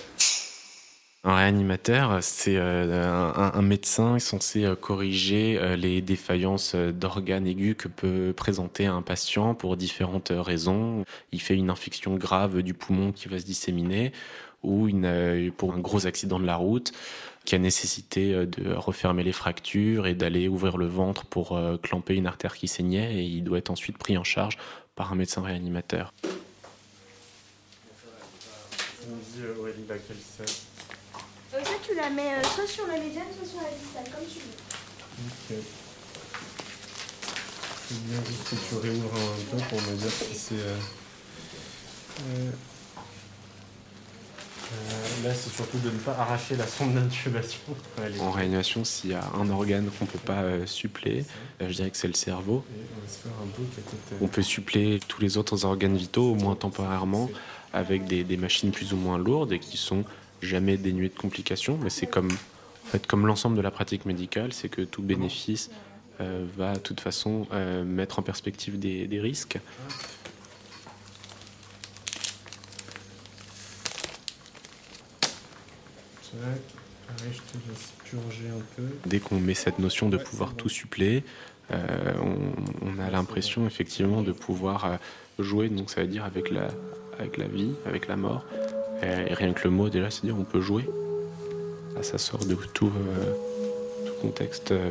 Un 1.25 1.35
réanimateur, 1.37 2.21
c'est 2.21 2.57
euh, 2.57 3.31
un, 3.33 3.61
médecin 3.61 4.19
censé 4.19 4.65
euh, 4.65 4.75
corriger 4.75 5.57
euh, 5.57 5.77
les 5.77 6.01
défaillances 6.01 6.75
d'organes 6.75 7.47
aigus 7.47 7.75
que 7.77 7.87
peut 7.87 8.33
présenter 8.35 8.87
un 8.87 9.01
patient 9.01 9.55
pour 9.55 9.77
différentes 9.77 10.33
raisons. 10.35 11.05
Il 11.31 11.39
fait 11.39 11.55
une 11.55 11.69
infection 11.69 12.15
grave 12.15 12.61
du 12.61 12.73
poumon 12.73 13.13
qui 13.13 13.29
va 13.29 13.39
se 13.39 13.45
disséminer 13.45 14.11
ou 14.63 14.89
pour 15.57 15.73
un 15.73 15.79
gros 15.79 16.07
accident 16.07 16.39
de 16.39 16.45
la 16.45 16.55
route 16.55 16.91
qui 17.45 17.55
a 17.55 17.57
nécessité 17.57 18.45
de 18.45 18.73
refermer 18.73 19.23
les 19.23 19.33
fractures 19.33 20.07
et 20.07 20.15
d'aller 20.15 20.47
ouvrir 20.47 20.77
le 20.77 20.87
ventre 20.87 21.25
pour 21.25 21.59
clamper 21.81 22.15
une 22.15 22.27
artère 22.27 22.55
qui 22.55 22.69
saignait 22.69 23.15
et 23.15 23.23
il 23.23 23.43
doit 23.43 23.57
être 23.57 23.71
ensuite 23.71 23.97
pris 23.97 24.17
en 24.17 24.23
charge 24.23 24.57
par 24.95 25.11
un 25.11 25.15
médecin 25.15 25.41
réanimateur. 25.41 26.13
On 29.11 29.15
dit 29.15 29.43
Aurélie 29.59 29.83
Euh, 30.39 30.45
ça, 31.63 31.71
tu 31.85 31.95
la 31.95 32.09
mets 32.09 32.33
euh, 32.35 32.43
soit 32.43 32.67
sur 32.67 32.87
la 32.87 32.97
médiane, 32.97 33.25
soit 33.37 33.47
sur 33.47 33.61
la 33.61 33.69
distale, 33.69 34.03
comme 34.13 34.25
tu 34.27 34.39
veux. 34.39 35.57
Ok. 35.59 35.63
Je 37.89 37.95
bien 38.09 38.19
juste 38.25 38.49
que 38.49 38.55
tu 38.55 38.75
réouvres 38.81 39.13
un 39.15 39.57
peu 39.57 39.63
pour 39.69 39.81
me 39.81 39.95
dire 39.97 40.09
si 40.11 40.35
c'est. 40.35 40.55
euh, 40.55 40.75
euh, 42.21 42.49
euh, 44.73 45.27
là, 45.27 45.33
c'est 45.35 45.53
surtout 45.53 45.77
de 45.79 45.91
ne 45.91 45.97
pas 45.99 46.13
arracher 46.13 46.55
la 46.55 46.65
sonde 46.65 46.95
d'intubation. 46.95 47.59
En 48.21 48.31
réanimation, 48.31 48.83
s'il 48.83 49.11
y 49.11 49.13
a 49.13 49.23
un 49.39 49.49
organe 49.51 49.89
qu'on 49.99 50.05
peut 50.07 50.17
pas 50.17 50.41
euh, 50.41 50.65
suppléer, 50.65 51.25
euh, 51.61 51.67
je 51.69 51.73
dirais 51.75 51.91
que 51.91 51.97
c'est 51.97 52.07
le 52.07 52.13
cerveau. 52.15 52.63
Et 52.75 52.79
on 52.97 53.01
va 53.05 53.07
se 53.13 53.19
faire 53.19 53.31
un 53.41 53.45
book 53.45 53.67
à 53.73 53.81
tête. 53.81 54.17
On 54.21 54.27
peut 54.27 54.41
suppléer 54.41 54.99
tous 55.07 55.21
les 55.21 55.37
autres 55.37 55.65
organes 55.65 55.95
vitaux, 55.97 56.31
au 56.31 56.35
moins 56.35 56.55
temporairement, 56.55 57.29
avec 57.73 58.05
des, 58.05 58.23
des 58.23 58.37
machines 58.37 58.71
plus 58.71 58.93
ou 58.93 58.97
moins 58.97 59.17
lourdes 59.19 59.51
et 59.51 59.59
qui 59.59 59.77
sont 59.77 60.03
jamais 60.43 60.77
dénuées 60.77 61.09
de 61.09 61.17
complications. 61.17 61.77
Mais 61.81 61.89
c'est 61.89 62.07
comme, 62.07 62.29
en 62.31 62.89
fait, 62.89 63.07
comme 63.07 63.25
l'ensemble 63.25 63.55
de 63.57 63.61
la 63.61 63.71
pratique 63.71 64.05
médicale, 64.05 64.53
c'est 64.53 64.69
que 64.69 64.81
tout 64.81 65.01
bénéfice 65.01 65.69
euh, 66.21 66.45
va 66.57 66.73
de 66.73 66.79
toute 66.79 66.99
façon 66.99 67.47
euh, 67.51 67.83
mettre 67.83 68.19
en 68.19 68.21
perspective 68.21 68.77
des, 68.79 69.07
des 69.07 69.19
risques. 69.19 69.57
Dès 79.05 79.19
qu'on 79.19 79.39
met 79.39 79.53
cette 79.53 79.79
notion 79.79 80.09
de 80.09 80.17
pouvoir 80.17 80.55
tout 80.55 80.69
suppléer, 80.69 81.23
euh, 81.71 82.13
on, 82.21 82.37
on 82.87 82.99
a 82.99 83.09
l'impression 83.09 83.65
effectivement 83.67 84.23
de 84.23 84.31
pouvoir 84.31 84.99
jouer, 85.39 85.69
donc 85.69 85.89
ça 85.89 86.01
veut 86.01 86.07
dire 86.07 86.25
avec 86.25 86.49
la, 86.51 86.67
avec 87.19 87.37
la 87.37 87.47
vie, 87.47 87.71
avec 87.85 88.07
la 88.07 88.17
mort. 88.17 88.45
Et, 89.03 89.33
rien 89.33 89.53
que 89.53 89.63
le 89.63 89.69
mot 89.69 89.89
déjà, 89.89 90.09
c'est 90.09 90.25
dire 90.25 90.35
on 90.37 90.43
peut 90.43 90.61
jouer. 90.61 90.85
Ça, 91.95 92.03
ça 92.03 92.17
sort 92.17 92.45
de 92.45 92.55
tout, 92.55 92.87
euh, 92.87 93.33
tout 94.05 94.13
contexte 94.21 94.71
euh, 94.71 94.89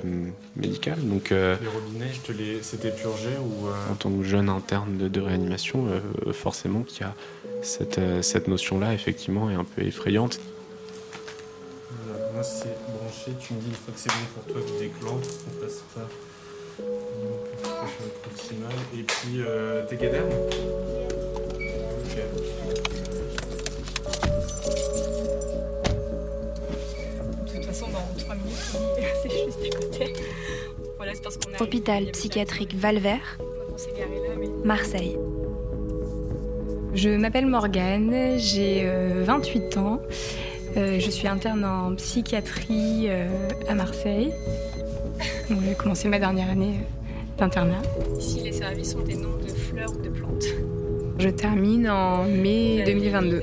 médical. 0.57 0.99
Donc 1.03 1.33
euh, 1.33 1.57
Les 1.61 1.69
robinets, 1.69 2.13
je 2.13 2.21
te 2.21 2.33
les. 2.33 2.63
C'était 2.63 2.91
purgé 2.91 3.31
ou. 3.41 3.69
en 3.91 3.95
tant 3.95 4.11
que 4.11 4.23
jeune 4.23 4.49
interne 4.49 4.99
de, 4.99 5.09
de 5.09 5.21
réanimation, 5.21 5.87
forcément 6.33 6.83
qu'il 6.83 7.03
y 7.03 7.05
a 7.05 7.15
cette, 7.63 8.01
cette 8.23 8.49
notion-là, 8.49 8.95
effectivement, 8.95 9.51
est 9.51 9.55
un 9.55 9.65
peu 9.65 9.83
effrayante. 9.83 10.41
Voilà, 12.07 12.33
moi 12.33 12.43
c'est 12.43 12.77
branché, 12.89 13.33
tu 13.41 13.55
me 13.55 13.61
dis 13.61 13.69
une 13.69 13.75
fois 13.75 13.95
que 13.95 14.01
c'est 14.01 14.11
bon 14.11 14.27
pour 14.35 14.45
toi 14.53 14.63
que 14.63 14.69
je 14.69 14.79
déclenche, 14.79 15.25
on 15.49 15.63
passe 15.63 15.83
pression 17.63 18.05
proximale. 18.23 18.71
Et 18.97 19.03
puis 19.03 19.41
t'es 19.89 19.97
gaderne 19.97 20.31
Ok. 22.05 23.12
C'est 29.23 29.31
juste 29.31 29.59
à 29.75 29.79
côté. 29.79 30.13
Voilà, 30.97 31.15
c'est 31.15 31.23
parce 31.23 31.37
qu'on 31.37 31.53
a. 31.55 31.63
Hôpital 31.63 32.11
psychiatrique 32.13 32.75
Valvert. 32.75 33.39
Marseille. 34.65 35.17
Je 36.95 37.09
m'appelle 37.09 37.47
Morgane, 37.47 38.39
j'ai 38.39 38.83
euh, 38.85 39.25
28 39.27 39.77
ans. 39.79 40.01
Euh, 40.77 40.99
je 40.99 41.11
suis 41.11 41.27
interne 41.27 41.65
en 41.65 41.95
psychiatrie 41.97 43.07
euh, 43.09 43.27
à 43.69 43.75
Marseille. 43.75 44.33
J'ai 45.49 45.75
commencé 45.75 46.09
ma 46.09 46.19
dernière 46.19 46.51
année 46.51 46.75
euh, 46.81 47.39
d'internat. 47.39 47.83
Ici, 48.19 48.41
les 48.41 48.53
services 48.53 48.95
ont 48.95 49.03
des 49.03 49.17
noms 49.17 49.37
de 49.37 49.49
fleurs 49.49 49.91
ou 49.93 50.03
de 50.03 50.09
plantes. 50.09 50.45
Je 51.19 51.29
termine 51.29 51.89
en 51.89 52.25
mai 52.25 52.83
2022. 52.87 53.43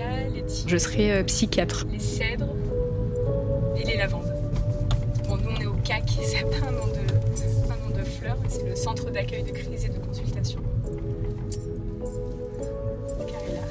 Je 0.67 0.77
serai 0.77 1.11
euh, 1.13 1.23
psychiatre. 1.23 1.85
Les 1.91 1.99
cèdres 1.99 2.48
centre 8.79 9.11
d'accueil 9.11 9.43
de 9.43 9.51
crise 9.51 9.83
et 9.83 9.89
de 9.89 9.99
consultation. 9.99 10.61
Carré 13.27 13.51
là. 13.53 13.61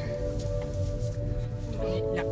On 1.80 1.96
est 1.96 2.16
là. 2.16 2.24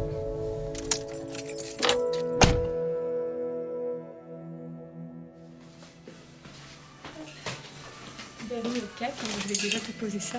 Bienvenue 8.47 8.78
au 8.78 8.99
CAC, 8.99 9.14
on 9.23 9.26
est 9.26 9.42
je 9.42 9.49
vais 9.49 9.54
déjà 9.54 9.78
te 9.78 9.92
poser 9.92 10.21
ça, 10.21 10.38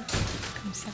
comme 0.61 0.73
ça. 0.73 0.89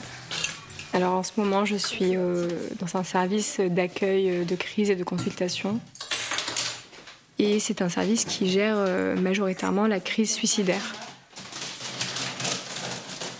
Alors 0.94 1.16
en 1.16 1.24
ce 1.24 1.34
moment, 1.36 1.66
je 1.66 1.76
suis 1.76 2.16
euh, 2.16 2.48
dans 2.80 2.96
un 2.96 3.04
service 3.04 3.60
d'accueil 3.60 4.30
euh, 4.30 4.46
de 4.46 4.56
crise 4.56 4.90
et 4.90 4.96
de 4.96 5.04
consultation. 5.04 5.82
Et 7.38 7.60
c'est 7.60 7.82
un 7.82 7.90
service 7.90 8.24
qui 8.24 8.50
gère 8.50 8.76
euh, 8.78 9.18
majoritairement 9.18 9.88
la 9.88 10.00
crise 10.00 10.32
suicidaire. 10.32 11.03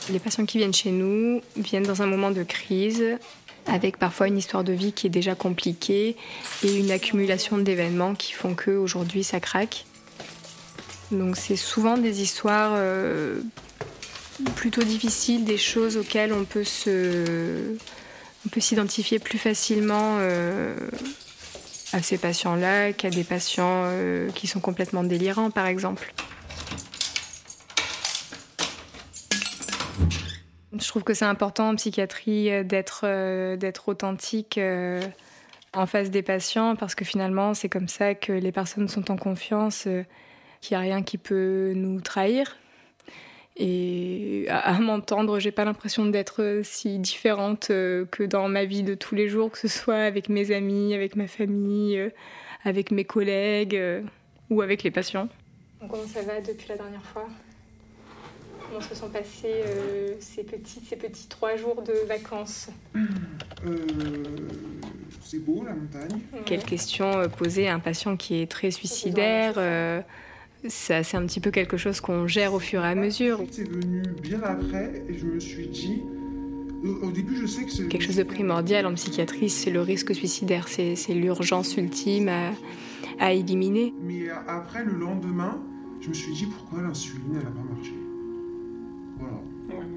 Les 0.10 0.20
patients 0.20 0.46
qui 0.46 0.58
viennent 0.58 0.74
chez 0.74 0.92
nous 0.92 1.42
viennent 1.56 1.84
dans 1.84 2.02
un 2.02 2.06
moment 2.06 2.32
de 2.32 2.44
crise, 2.44 3.04
avec 3.66 3.98
parfois 3.98 4.28
une 4.28 4.38
histoire 4.38 4.64
de 4.64 4.74
vie 4.74 4.92
qui 4.92 5.08
est 5.08 5.12
déjà 5.12 5.36
compliquée 5.36 6.18
et 6.64 6.78
une 6.78 6.92
accumulation 6.92 7.58
d'événements 7.58 8.14
qui 8.14 8.34
font 8.34 8.56
qu'aujourd'hui 8.56 9.24
ça 9.24 9.40
craque. 9.40 9.86
Donc 11.12 11.38
c'est 11.38 11.56
souvent 11.56 11.98
des 11.98 12.22
histoires 12.22 12.74
euh, 12.76 13.42
plutôt 14.56 14.84
difficiles, 14.84 15.46
des 15.46 15.58
choses 15.58 15.98
auxquelles 15.98 16.34
on 16.34 16.44
peut 16.44 16.64
se, 16.64 17.76
on 18.46 18.50
peut 18.50 18.62
s'identifier 18.62 19.20
plus 19.20 19.38
facilement 19.38 20.18
euh, 20.20 20.76
à 21.94 22.02
ces 22.02 22.18
patients-là 22.18 22.94
qu'à 22.94 23.10
des 23.10 23.24
patients 23.24 23.84
euh, 23.86 24.30
qui 24.32 24.48
sont 24.48 24.60
complètement 24.60 25.04
délirants, 25.04 25.52
par 25.52 25.68
exemple. 25.68 26.14
Je 30.84 30.90
trouve 30.90 31.04
que 31.04 31.14
c'est 31.14 31.26
important 31.26 31.70
en 31.70 31.76
psychiatrie 31.76 32.52
euh, 32.52 32.64
d'être 32.64 33.02
euh, 33.06 33.56
d'être 33.56 33.88
authentique 33.88 34.58
euh, 34.58 35.02
en 35.72 35.86
face 35.86 36.12
des 36.12 36.22
patients 36.22 36.76
parce 36.76 36.94
que 36.94 37.06
finalement 37.06 37.54
c'est 37.54 37.70
comme 37.70 37.88
ça 37.88 38.16
que 38.16 38.34
les 38.34 38.52
personnes 38.52 38.90
sont 38.90 39.10
en 39.10 39.16
confiance, 39.16 39.88
qu'il 40.62 40.78
n'y 40.78 40.78
a 40.78 40.80
rien 40.82 41.02
qui 41.02 41.18
peut 41.18 41.72
nous 41.74 42.02
trahir. 42.02 42.58
Et 43.56 44.48
à, 44.50 44.80
m'entendre, 44.80 45.40
j'ai 45.40 45.52
pas 45.52 45.64
l'impression 45.64 46.08
d'être 46.08 46.62
si 46.64 46.98
différente 46.98 47.68
que 47.68 48.24
dans 48.24 48.50
ma 48.50 48.66
vie 48.66 48.82
de 48.82 48.96
tous 48.96 49.14
les 49.14 49.30
jours, 49.30 49.52
que 49.52 49.60
ce 49.60 49.68
soit 49.68 50.00
avec 50.00 50.28
mes 50.28 50.52
amis, 50.52 50.96
avec 50.96 51.16
ma 51.16 51.28
famille, 51.28 52.12
avec 52.64 52.90
mes 52.90 53.06
collègues 53.06 53.80
ou 54.50 54.62
avec 54.62 54.82
les 54.82 54.90
patients. 54.90 55.30
Comment 55.80 56.08
ça 56.08 56.24
va 56.24 56.42
depuis 56.42 56.68
la 56.70 56.78
dernière 56.78 57.06
fois? 57.06 57.28
Comment 58.74 58.86
se 58.86 58.96
sont 58.96 59.10
passés 59.10 59.62
euh, 59.68 60.16
ces, 60.20 60.42
petits, 60.42 60.82
ces 60.90 60.96
petits 60.96 61.28
trois 61.28 61.56
jours 61.58 61.84
de 61.84 61.94
vacances 62.08 62.70
Euh, 62.96 63.78
c'est 65.24 65.38
beau 65.38 65.64
la 65.64 65.76
montagne. 65.76 66.20
Quelle 66.46 66.64
question 66.64 67.20
euh, 67.20 67.28
poser 67.28 67.68
à 67.68 67.76
un 67.76 67.80
patient 67.80 68.18
qui 68.18 68.42
est 68.42 68.50
très 68.50 68.72
suicidaire 68.72 69.54
euh, 69.58 70.02
ça, 70.68 71.04
C'est 71.04 71.18
un 71.18 71.26
petit 71.28 71.40
peu 71.40 71.52
quelque 71.52 71.78
chose 71.78 72.02
qu'on 72.02 72.26
gère 72.26 72.56
au 72.56 72.60
fur 72.60 72.84
et 72.84 72.88
à 72.88 72.96
mesure. 72.96 73.42
C'est 73.52 73.70
venu 73.70 74.02
bien 74.24 74.42
après 74.42 75.04
et 75.08 75.20
je 75.20 75.26
me 75.26 75.40
suis 75.40 75.68
dit. 75.68 76.02
Au, 77.04 77.12
début, 77.12 77.38
je 77.38 77.46
sais 77.46 77.66
que 77.66 77.72
c'est. 77.72 77.88
Quelque 77.88 78.04
chose 78.04 78.16
de 78.16 78.24
primordial 78.24 78.88
en 78.88 78.96
psychiatrie, 78.96 79.52
c'est 79.52 79.70
le 79.70 79.82
risque 79.82 80.16
suicidaire. 80.16 80.68
C'est 80.68 80.96
c'est 80.96 81.14
l'urgence 81.14 81.78
ultime 81.78 82.28
à, 82.28 82.54
à 83.20 83.34
éliminer. 83.34 83.94
Mais 84.02 84.30
après, 84.48 84.84
le 84.84 84.94
lendemain, 84.94 85.62
je 86.02 86.10
me 86.10 86.14
suis 86.14 86.34
dit 86.34 86.48
pourquoi 86.48 86.82
l'insuline 86.82 87.38
elle 87.40 87.48
a 87.48 87.52
pas 87.52 87.76
marché? 87.76 87.94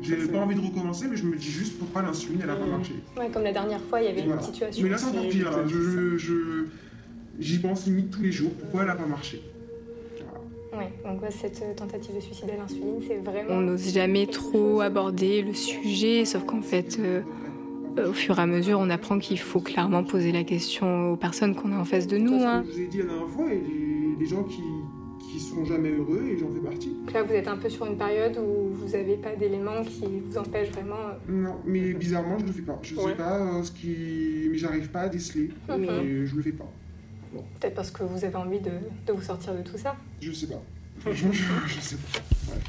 J'avais 0.03 0.29
pas 0.29 0.39
envie 0.39 0.55
de 0.55 0.61
recommencer, 0.61 1.07
mais 1.11 1.17
je 1.17 1.25
me 1.25 1.37
dis 1.37 1.51
juste 1.51 1.79
pourquoi 1.79 2.03
l'insuline 2.03 2.41
elle 2.43 2.51
a 2.51 2.57
pas 2.57 2.67
marché. 2.67 2.93
Ouais, 3.19 3.29
comme 3.33 3.43
la 3.43 3.53
dernière 3.53 3.81
fois, 3.83 4.01
il 4.01 4.07
y 4.07 4.09
avait 4.09 4.23
Voilà. 4.23 4.41
une 4.41 4.47
situation. 4.47 4.83
Mais 4.85 4.91
là, 4.91 4.99
c'est 4.99 5.07
encore 5.09 5.29
pire. 5.29 5.51
là. 5.51 5.59
Je, 5.67 6.17
je- 6.17 6.65
j'y 7.41 7.59
pense 7.59 7.87
limite 7.87 8.11
tous 8.11 8.23
les 8.23 8.33
jours. 8.33 8.51
Pourquoi 8.61 8.83
elle 8.85 8.91
a 8.91 8.95
pas 8.95 9.07
marché? 9.07 9.41
Ouais, 10.77 10.93
donc 11.11 11.23
ouais, 11.23 11.31
cette 11.31 11.63
euh, 11.63 11.75
tentative 11.75 12.15
de 12.15 12.21
suicide 12.21 12.51
à 12.53 12.57
l'insuline, 12.57 13.01
c'est 13.07 13.17
vraiment. 13.17 13.49
On 13.51 13.61
n'ose 13.63 13.93
jamais 13.95 14.27
trop 14.27 14.81
aborder 14.83 15.41
le 15.43 15.55
sujet, 15.55 16.25
sauf 16.27 16.45
qu'en 16.45 16.61
fait, 16.61 16.99
euh, 17.01 17.23
euh, 17.99 18.11
au 18.11 18.13
fur 18.13 18.39
et 18.39 18.43
à 18.43 18.47
mesure, 18.47 18.79
on 18.79 18.91
apprend 18.91 19.19
qu'il 19.19 19.39
faut 19.39 19.61
clairement 19.61 20.05
poser 20.05 20.33
la 20.33 20.45
question 20.45 21.13
aux 21.13 21.17
personnes 21.17 21.55
qu'on 21.55 21.73
a 21.73 21.77
en 21.79 21.85
face 21.87 22.07
de 22.07 22.19
nous. 22.19 22.43
hein. 22.43 22.63
Je 22.67 22.73
vous 22.73 22.81
ai 22.81 22.87
dit 22.89 22.99
la 22.99 23.05
dernière 23.05 23.29
fois, 23.29 23.47
et 23.51 23.55
les, 23.57 24.17
les 24.21 24.27
gens 24.27 24.43
qui, 24.45 24.61
qui 25.33 25.41
sont 25.41 25.65
jamais 25.65 25.89
heureux, 25.93 26.29
et 26.31 26.37
j'en 26.39 26.51
fais 26.53 26.61
partie. 26.61 26.89
Donc 26.91 27.13
là, 27.15 27.23
vous 27.23 27.33
êtes 27.33 27.49
un 27.49 27.57
peu 27.57 27.71
sur 27.71 27.87
une 27.87 27.97
période 27.97 28.37
où 28.37 28.66
vous 28.87 28.93
n'avez 28.93 29.17
pas 29.17 29.35
d'éléments 29.37 29.83
qui 29.83 30.05
vous 30.29 30.39
empêchent 30.39 30.71
vraiment. 30.71 30.97
euh, 31.11 31.15
Non, 31.29 31.57
mais 31.67 31.93
bizarrement, 31.95 32.39
je 32.39 32.47
le 32.47 32.53
fais 32.53 32.63
pas. 32.63 32.79
Je 32.83 32.95
Ouais. 32.95 33.11
sais 33.11 33.15
pas 33.17 33.39
euh, 33.59 33.63
ce 33.63 33.73
qui. 33.73 34.49
Mais 34.51 34.59
j'arrive 34.59 34.89
pas 34.91 35.03
à 35.03 35.09
déceler. 35.09 35.51
Mhm. 35.69 35.85
Et 35.85 36.27
je 36.27 36.37
le 36.37 36.43
fais 36.43 36.53
pas. 36.53 36.71
Peut-être 37.61 37.75
parce 37.75 37.91
que 37.91 38.03
vous 38.05 38.25
avez 38.25 38.37
envie 38.37 38.61
de, 38.61 38.71
de 39.07 39.13
vous 39.13 39.21
sortir 39.23 39.55
de 39.55 39.63
tout 39.63 39.77
ça. 39.77 39.95
Je 40.21 40.33
sais 40.33 40.47
pas. 40.47 40.63
Franchement, 41.01 41.31
je, 41.33 41.75
je 41.75 41.81
sais 41.81 41.97
pas. 41.97 42.53
Ouais. 42.53 42.61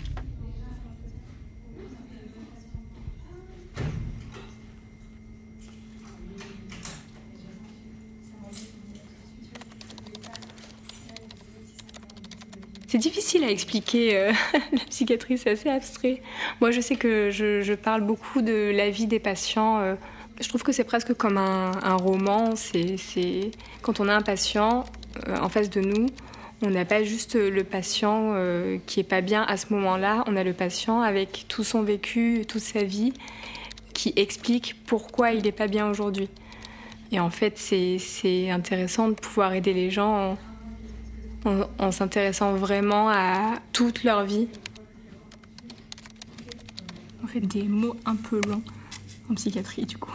C'est 12.88 13.00
difficile 13.00 13.44
à 13.44 13.52
expliquer, 13.52 14.16
euh, 14.16 14.32
la 14.72 14.86
psychiatrie, 14.90 15.38
c'est 15.38 15.50
assez 15.50 15.70
abstrait. 15.70 16.22
Moi, 16.62 16.72
je 16.72 16.80
sais 16.80 16.96
que 16.96 17.30
je, 17.32 17.74
parle 17.74 18.02
beaucoup 18.02 18.42
de 18.42 18.72
la 18.74 18.90
vie 18.90 19.08
des 19.08 19.20
patients. 19.20 19.80
euh, 19.80 19.96
je 20.40 20.48
trouve 20.48 20.64
que 20.64 20.72
c'est 20.72 20.86
presque 20.86 21.14
comme 21.14 21.38
un, 21.38 21.96
roman. 21.98 22.56
C'est, 22.56 23.52
Quand 23.82 24.00
on 24.00 24.08
a 24.08 24.14
un 24.16 24.22
patient 24.22 24.86
euh, 25.28 25.38
en 25.38 25.50
face 25.50 25.70
de 25.70 25.82
nous, 25.82 26.06
on 26.62 26.70
n'a 26.70 26.86
pas 26.86 27.04
juste 27.04 27.36
le 27.36 27.64
patient 27.64 28.34
qui 28.88 29.00
est 29.00 29.08
pas 29.08 29.22
bien 29.22 29.44
à 29.44 29.58
ce 29.58 29.72
moment-là, 29.74 30.24
on 30.26 30.36
a 30.36 30.44
le 30.44 30.54
patient 30.54 31.02
avec 31.02 31.46
tout 31.48 31.64
son 31.64 31.84
vécu, 31.84 32.46
toute 32.48 32.62
sa 32.62 32.84
vie, 32.84 33.14
qui 33.94 34.12
explique 34.16 34.76
pourquoi 34.88 35.34
il 35.34 35.44
n'est 35.44 35.52
pas 35.52 35.68
bien 35.68 35.88
aujourd'hui. 35.88 36.30
Et 37.12 37.20
en 37.20 37.30
fait, 37.30 37.58
c'est, 37.58 38.50
intéressant 38.50 39.10
de 39.10 39.14
pouvoir 39.14 39.54
aider 39.54 39.74
les 39.74 39.92
gens 39.92 40.32
en, 40.32 40.38
en- 41.48 41.70
en 41.80 41.92
s'intéressant 41.92 42.54
vraiment 42.56 43.10
à 43.10 43.56
toute 43.74 44.04
leur 44.04 44.24
vie. 44.26 44.48
On 47.24 47.28
fait 47.28 47.40
des 47.40 47.64
mots 47.64 47.96
un 48.06 48.16
peu 48.16 48.42
longs 48.48 48.64
en 49.30 49.36
psychiatrie, 49.36 49.86
du 49.86 49.98
coup. 49.98 50.12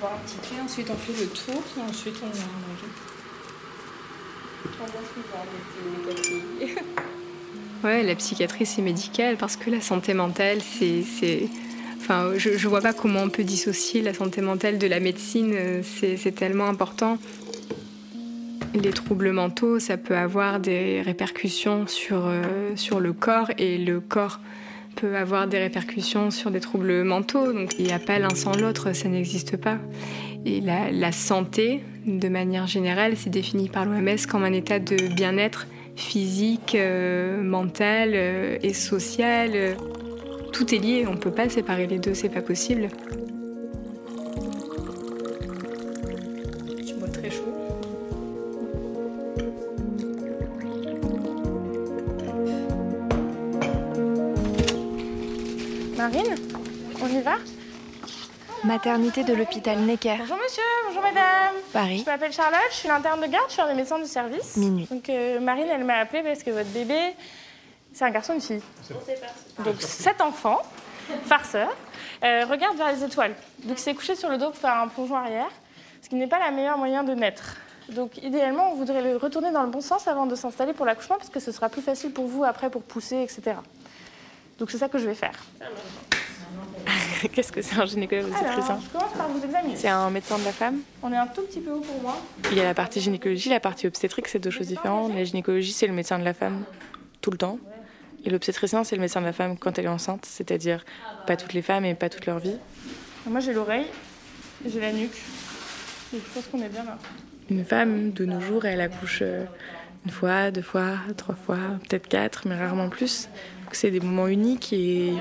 Va 0.00 0.12
un 0.14 0.18
petit 0.26 0.36
thé, 0.38 0.60
ensuite 0.60 0.90
on 0.90 0.96
fait 0.96 1.12
le 1.24 1.28
tour 1.28 1.62
et 1.78 1.80
ensuite 1.88 2.16
on 2.22 2.26
va 2.26 2.44
manger. 2.68 2.90
Ouais, 7.86 8.02
la 8.02 8.16
psychiatrie 8.16 8.66
c'est 8.66 8.82
médical 8.82 9.36
parce 9.36 9.54
que 9.54 9.70
la 9.70 9.80
santé 9.80 10.12
mentale 10.12 10.58
c'est. 10.60 11.48
Enfin, 12.00 12.32
je, 12.36 12.58
je 12.58 12.66
vois 12.66 12.80
pas 12.80 12.92
comment 12.92 13.20
on 13.20 13.28
peut 13.28 13.44
dissocier 13.44 14.02
la 14.02 14.12
santé 14.12 14.40
mentale 14.40 14.78
de 14.78 14.88
la 14.88 14.98
médecine, 14.98 15.52
euh, 15.54 15.82
c'est 15.84 16.34
tellement 16.34 16.66
important. 16.66 17.18
Les 18.74 18.90
troubles 18.90 19.30
mentaux, 19.30 19.78
ça 19.78 19.96
peut 19.98 20.16
avoir 20.16 20.58
des 20.58 21.00
répercussions 21.00 21.86
sur, 21.86 22.26
euh, 22.26 22.42
sur 22.74 22.98
le 22.98 23.12
corps 23.12 23.50
et 23.56 23.78
le 23.78 24.00
corps 24.00 24.40
peut 24.96 25.16
avoir 25.16 25.46
des 25.46 25.58
répercussions 25.58 26.32
sur 26.32 26.50
des 26.50 26.60
troubles 26.60 27.04
mentaux. 27.04 27.52
Donc 27.52 27.78
il 27.78 27.84
n'y 27.84 27.92
a 27.92 28.00
pas 28.00 28.18
l'un 28.18 28.34
sans 28.34 28.56
l'autre, 28.56 28.94
ça 28.94 29.08
n'existe 29.08 29.56
pas. 29.56 29.78
Et 30.44 30.60
la 30.60 31.12
santé, 31.12 31.82
de 32.04 32.28
manière 32.28 32.66
générale, 32.66 33.14
c'est 33.16 33.30
défini 33.30 33.68
par 33.68 33.84
l'OMS 33.84 34.26
comme 34.28 34.42
un 34.42 34.52
état 34.52 34.80
de 34.80 34.96
bien-être 35.14 35.68
physique, 35.96 36.74
euh, 36.74 37.42
mental 37.42 38.12
euh, 38.14 38.58
et 38.62 38.72
social. 38.74 39.50
euh. 39.54 39.74
Tout 40.52 40.74
est 40.74 40.78
lié, 40.78 41.06
on 41.06 41.12
ne 41.12 41.18
peut 41.18 41.30
pas 41.30 41.48
séparer 41.48 41.86
les 41.86 41.98
deux, 41.98 42.14
c'est 42.14 42.28
pas 42.28 42.42
possible. 42.42 42.88
Maternité 58.66 59.22
de 59.22 59.32
l'hôpital 59.32 59.78
Necker. 59.78 60.16
Bonjour 60.18 60.38
monsieur, 60.38 60.62
bonjour 60.88 61.00
madame. 61.00 61.54
Paris. 61.72 62.02
Je 62.04 62.10
m'appelle 62.10 62.32
Charlotte, 62.32 62.58
je 62.70 62.74
suis 62.74 62.88
l'interne 62.88 63.20
de 63.20 63.26
garde, 63.28 63.44
je 63.46 63.52
suis 63.52 63.62
un 63.62 63.68
des 63.68 63.74
médecins 63.74 63.98
du 63.98 64.06
service. 64.06 64.56
Minuit. 64.56 64.88
Donc 64.90 65.08
euh, 65.08 65.38
Marine, 65.38 65.68
elle 65.70 65.84
m'a 65.84 65.98
appelée 65.98 66.24
parce 66.24 66.42
que 66.42 66.50
votre 66.50 66.68
bébé, 66.70 67.14
c'est 67.92 68.04
un 68.04 68.10
garçon, 68.10 68.34
une 68.34 68.40
fille. 68.40 68.60
Donc 69.64 69.76
cet 69.78 70.20
enfant, 70.20 70.62
farceur, 71.26 71.68
euh, 72.24 72.44
regarde 72.50 72.76
vers 72.76 72.90
les 72.90 73.04
étoiles. 73.04 73.34
Donc 73.62 73.78
il 73.78 73.80
s'est 73.80 73.94
couché 73.94 74.16
sur 74.16 74.28
le 74.28 74.36
dos 74.36 74.46
pour 74.46 74.56
faire 74.56 74.74
un 74.74 74.88
plongeon 74.88 75.14
arrière, 75.14 75.50
ce 76.02 76.08
qui 76.08 76.16
n'est 76.16 76.26
pas 76.26 76.44
le 76.44 76.56
meilleur 76.56 76.76
moyen 76.76 77.04
de 77.04 77.14
naître. 77.14 77.58
Donc 77.90 78.18
idéalement, 78.20 78.72
on 78.72 78.74
voudrait 78.74 79.02
le 79.02 79.16
retourner 79.16 79.52
dans 79.52 79.62
le 79.62 79.70
bon 79.70 79.80
sens 79.80 80.08
avant 80.08 80.26
de 80.26 80.34
s'installer 80.34 80.72
pour 80.72 80.86
l'accouchement, 80.86 81.18
parce 81.18 81.30
que 81.30 81.38
ce 81.38 81.52
sera 81.52 81.68
plus 81.68 81.82
facile 81.82 82.10
pour 82.10 82.26
vous 82.26 82.42
après 82.42 82.68
pour 82.68 82.82
pousser, 82.82 83.22
etc. 83.22 83.58
Donc 84.58 84.72
c'est 84.72 84.78
ça 84.78 84.88
que 84.88 84.98
je 84.98 85.06
vais 85.06 85.14
faire. 85.14 85.38
Qu'est-ce 87.32 87.52
que 87.52 87.62
c'est 87.62 87.78
un 87.78 87.86
gynécologue 87.86 88.26
obstétricien 88.26 88.78
je 88.82 88.98
commence 88.98 89.12
par 89.12 89.28
vous 89.28 89.44
examiner. 89.44 89.76
C'est 89.76 89.88
un 89.88 90.10
médecin 90.10 90.38
de 90.38 90.44
la 90.44 90.52
femme. 90.52 90.80
On 91.02 91.12
est 91.12 91.16
un 91.16 91.26
tout 91.26 91.42
petit 91.42 91.60
peu 91.60 91.72
haut 91.72 91.80
pour 91.80 92.00
moi. 92.02 92.16
Il 92.50 92.56
y 92.56 92.60
a 92.60 92.64
la 92.64 92.74
partie 92.74 93.00
gynécologie, 93.00 93.48
la 93.48 93.60
partie 93.60 93.86
obstétrique, 93.86 94.28
c'est 94.28 94.38
deux 94.38 94.50
choses 94.50 94.68
différentes. 94.68 95.14
La 95.14 95.24
gynécologie, 95.24 95.72
c'est 95.72 95.86
le 95.86 95.92
médecin 95.92 96.18
de 96.18 96.24
la 96.24 96.34
femme 96.34 96.64
tout 97.20 97.30
le 97.30 97.38
temps. 97.38 97.58
Et 98.24 98.30
l'obstétricien, 98.30 98.82
c'est 98.84 98.96
le 98.96 99.02
médecin 99.02 99.20
de 99.20 99.26
la 99.26 99.32
femme 99.32 99.56
quand 99.56 99.78
elle 99.78 99.84
est 99.84 99.88
enceinte, 99.88 100.26
c'est-à-dire 100.26 100.84
pas 101.26 101.36
toutes 101.36 101.52
les 101.52 101.62
femmes 101.62 101.84
et 101.84 101.94
pas 101.94 102.08
toute 102.08 102.26
leur 102.26 102.38
vie. 102.38 102.56
Moi, 103.26 103.40
j'ai 103.40 103.52
l'oreille 103.52 103.86
j'ai 104.64 104.80
la 104.80 104.92
nuque. 104.92 105.22
Donc, 106.12 106.22
je 106.26 106.34
pense 106.34 106.46
qu'on 106.46 106.62
est 106.62 106.68
bien 106.68 106.84
là. 106.84 106.98
Une 107.50 107.64
femme, 107.64 108.12
de 108.12 108.24
nos 108.24 108.40
jours, 108.40 108.64
elle 108.64 108.80
accouche 108.80 109.20
euh, 109.22 109.44
une 110.04 110.10
fois, 110.10 110.50
deux 110.50 110.62
fois, 110.62 110.94
trois 111.16 111.34
fois, 111.34 111.58
peut-être 111.88 112.08
quatre, 112.08 112.48
mais 112.48 112.56
rarement 112.56 112.88
plus. 112.88 113.28
Donc 113.66 113.74
c'est 113.74 113.90
des 113.90 113.98
moments 113.98 114.28
uniques 114.28 114.72
et, 114.72 115.14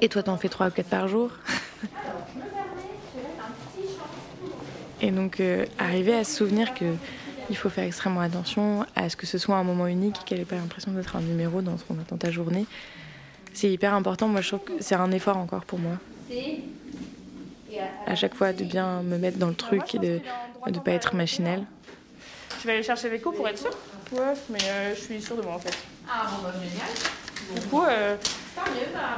et 0.00 0.08
toi, 0.08 0.24
t'en 0.24 0.36
fais 0.36 0.48
trois 0.48 0.66
ou 0.66 0.70
quatre 0.70 0.88
par 0.88 1.06
jour. 1.06 1.30
Et 5.00 5.12
donc, 5.12 5.38
euh, 5.38 5.64
arriver 5.78 6.12
à 6.12 6.24
se 6.24 6.34
souvenir 6.34 6.74
que 6.74 6.86
il 7.50 7.56
faut 7.56 7.68
faire 7.68 7.84
extrêmement 7.84 8.20
attention 8.20 8.84
à 8.96 9.08
ce 9.08 9.14
que 9.14 9.26
ce 9.26 9.38
soit 9.38 9.54
un 9.54 9.62
moment 9.62 9.86
unique, 9.86 10.16
qu'elle 10.26 10.38
n'ait 10.38 10.44
pas 10.44 10.56
l'impression 10.56 10.90
d'être 10.90 11.14
un 11.14 11.20
numéro 11.20 11.62
dans 11.62 11.78
ce 11.78 11.84
qu'on 11.84 12.00
attend 12.00 12.16
ta 12.16 12.32
journée, 12.32 12.66
c'est 13.52 13.70
hyper 13.70 13.94
important. 13.94 14.26
Moi, 14.26 14.40
je 14.40 14.48
trouve 14.48 14.64
que 14.64 14.72
c'est 14.80 14.96
un 14.96 15.12
effort 15.12 15.36
encore 15.36 15.64
pour 15.64 15.78
moi. 15.78 15.92
À 18.08 18.16
chaque 18.16 18.34
fois, 18.34 18.52
de 18.52 18.64
bien 18.64 19.02
me 19.02 19.18
mettre 19.18 19.38
dans 19.38 19.48
le 19.48 19.54
truc 19.54 19.94
et 19.94 19.98
de 20.00 20.20
ne 20.66 20.78
pas 20.80 20.90
être 20.90 21.14
machinelle. 21.14 21.64
Je 22.60 22.66
vais 22.66 22.72
aller 22.74 22.82
chercher 22.82 23.08
l'écho 23.08 23.30
pour 23.30 23.46
être 23.46 23.58
sûre? 23.58 23.76
Ouais, 24.14 24.34
mais 24.50 24.58
euh, 24.68 24.94
je 24.94 25.00
suis 25.00 25.20
sûre 25.22 25.36
de 25.36 25.42
moi 25.42 25.54
en 25.54 25.58
fait. 25.58 25.76
Ah 26.08 26.26
bon, 26.30 26.42
bah 26.44 26.52
génial. 26.62 27.60
Du 27.60 27.66
coup, 27.68 27.82
euh, 27.84 28.16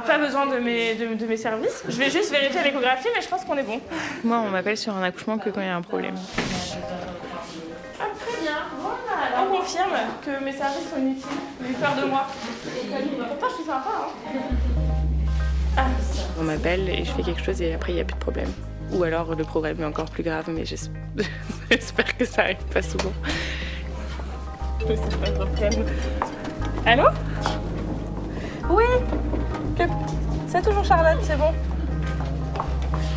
pas 0.05 0.17
besoin 0.17 0.47
de 0.47 0.57
mes, 0.57 0.95
de, 0.95 1.13
de 1.13 1.25
mes 1.25 1.37
services. 1.37 1.83
Je 1.87 1.97
vais 1.97 2.09
juste 2.09 2.31
vérifier 2.31 2.63
l'échographie, 2.63 3.07
mais 3.15 3.21
je 3.21 3.27
pense 3.27 3.45
qu'on 3.45 3.57
est 3.57 3.63
bon. 3.63 3.79
Moi, 4.23 4.37
on 4.45 4.49
m'appelle 4.49 4.77
sur 4.77 4.95
un 4.95 5.03
accouchement 5.03 5.37
que 5.37 5.49
quand 5.49 5.61
il 5.61 5.67
y 5.67 5.69
a 5.69 5.75
un 5.75 5.81
problème. 5.81 6.15
Ah, 7.99 8.05
très 8.19 8.41
bien. 8.41 8.57
Voilà. 8.79 9.43
On 9.49 9.55
confirme 9.57 9.91
que 10.25 10.43
mes 10.43 10.51
services 10.51 10.89
sont 10.93 10.99
inutiles. 10.99 11.25
J'ai 11.63 11.71
eu 11.71 11.73
peur 11.75 11.95
de 11.95 12.05
moi. 12.09 12.27
Pourtant, 13.29 13.47
je 13.49 13.55
suis 13.55 13.63
sympa. 13.65 13.89
Hein. 13.89 14.31
Ah, 15.77 15.85
On 16.39 16.43
m'appelle 16.43 16.89
et 16.89 17.05
je 17.05 17.11
fais 17.11 17.23
quelque 17.23 17.43
chose 17.43 17.61
et 17.61 17.73
après, 17.73 17.91
il 17.91 17.95
n'y 17.95 18.01
a 18.01 18.05
plus 18.05 18.15
de 18.15 18.19
problème. 18.19 18.51
Ou 18.91 19.03
alors, 19.03 19.35
le 19.35 19.43
problème 19.43 19.79
est 19.81 19.85
encore 19.85 20.09
plus 20.09 20.23
grave, 20.23 20.45
mais 20.49 20.65
j'es- 20.65 20.89
j'espère 21.71 22.17
que 22.17 22.25
ça 22.25 22.41
arrive 22.43 22.57
pas 22.73 22.81
souvent. 22.81 23.11
Je 24.81 24.95
sais 24.95 25.17
pas. 25.17 25.69
Allô 26.85 27.03
Oui 28.69 28.83
C'est 30.47 30.61
toujours 30.61 30.85
Charlotte, 30.85 31.19
c'est 31.23 31.37
bon. 31.37 31.51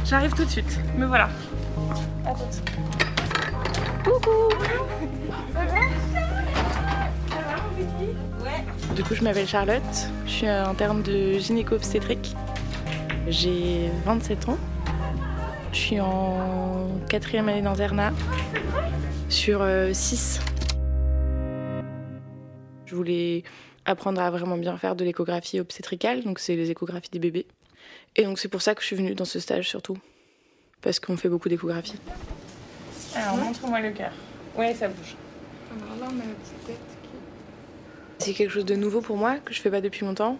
J'arrive 0.05 0.33
tout 0.33 0.44
de 0.44 0.51
suite. 0.51 0.81
Me 0.96 1.07
voilà. 1.07 1.29
À 2.27 2.33
toutes. 2.33 2.62
Coucou 4.05 4.31
Ça 5.53 5.61
va 5.61 5.70
Ça 7.29 7.37
va, 7.37 7.57
mon 7.62 7.85
petit 7.85 8.16
Ouais. 8.42 8.94
Du 8.96 9.05
coup, 9.05 9.14
je 9.14 9.23
m'appelle 9.23 9.46
Charlotte, 9.46 10.09
je 10.27 10.31
suis 10.31 10.49
interne 10.49 11.03
de 11.03 11.38
gynéco-obstétrique. 11.38 12.35
J'ai 13.29 13.90
27 14.05 14.49
ans. 14.49 14.59
Je 15.73 15.79
suis 15.79 16.01
en 16.01 16.88
quatrième 17.09 17.49
année 17.49 17.62
d'internat 17.62 18.11
sur 19.29 19.64
6. 19.92 20.40
Je 22.90 22.96
voulais 22.96 23.44
apprendre 23.87 24.20
à 24.20 24.31
vraiment 24.33 24.57
bien 24.57 24.76
faire 24.76 24.96
de 24.96 25.05
l'échographie 25.05 25.61
obstétricale, 25.61 26.24
donc 26.24 26.40
c'est 26.40 26.57
les 26.57 26.72
échographies 26.72 27.11
des 27.12 27.20
bébés. 27.20 27.46
Et 28.16 28.24
donc 28.24 28.40
c'est 28.40 28.48
pour 28.48 28.62
ça 28.62 28.74
que 28.74 28.81
je 28.83 28.87
suis 28.88 28.96
venue 28.96 29.14
dans 29.14 29.24
ce 29.24 29.38
stage 29.38 29.68
surtout, 29.68 29.96
parce 30.83 30.98
qu'on 30.98 31.16
fait 31.16 31.29
beaucoup 31.29 31.48
d'échographies. 31.48 32.00
Alors, 33.14 33.37
montre-moi 33.37 33.81
le 33.81 33.90
cœur. 33.92 34.11
Ouais, 34.57 34.74
ça 34.74 34.88
bouge. 34.88 35.14
Alors 35.70 36.00
là, 36.00 36.07
on 36.12 36.20
a 36.20 36.24
la 36.26 36.35
petite 36.35 36.66
tête. 36.66 36.81
C'est 38.18 38.33
quelque 38.33 38.50
chose 38.50 38.64
de 38.64 38.74
nouveau 38.74 39.00
pour 39.00 39.16
moi, 39.16 39.37
que 39.37 39.55
je 39.55 39.61
fais 39.61 39.70
pas 39.70 39.81
depuis 39.81 40.05
longtemps. 40.05 40.37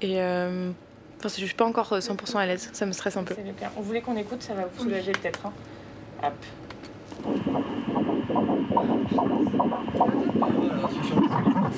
Et 0.00 0.20
euh, 0.22 0.70
enfin, 1.18 1.28
je 1.28 1.44
suis 1.44 1.54
pas 1.54 1.64
encore 1.64 1.92
100% 1.92 2.36
à 2.36 2.46
l'aise, 2.46 2.70
ça 2.72 2.86
me 2.86 2.92
stresse 2.92 3.16
un 3.16 3.24
peu. 3.24 3.34
C'est 3.36 3.42
le 3.44 3.52
cœur. 3.52 3.72
Vous 3.76 3.82
voulez 3.82 4.00
qu'on 4.00 4.16
écoute 4.16 4.42
Ça 4.42 4.54
va 4.54 4.66
vous 4.66 4.82
soulager 4.84 5.10
peut-être. 5.12 5.44
hein. 5.46 5.52
Hop. 6.22 6.34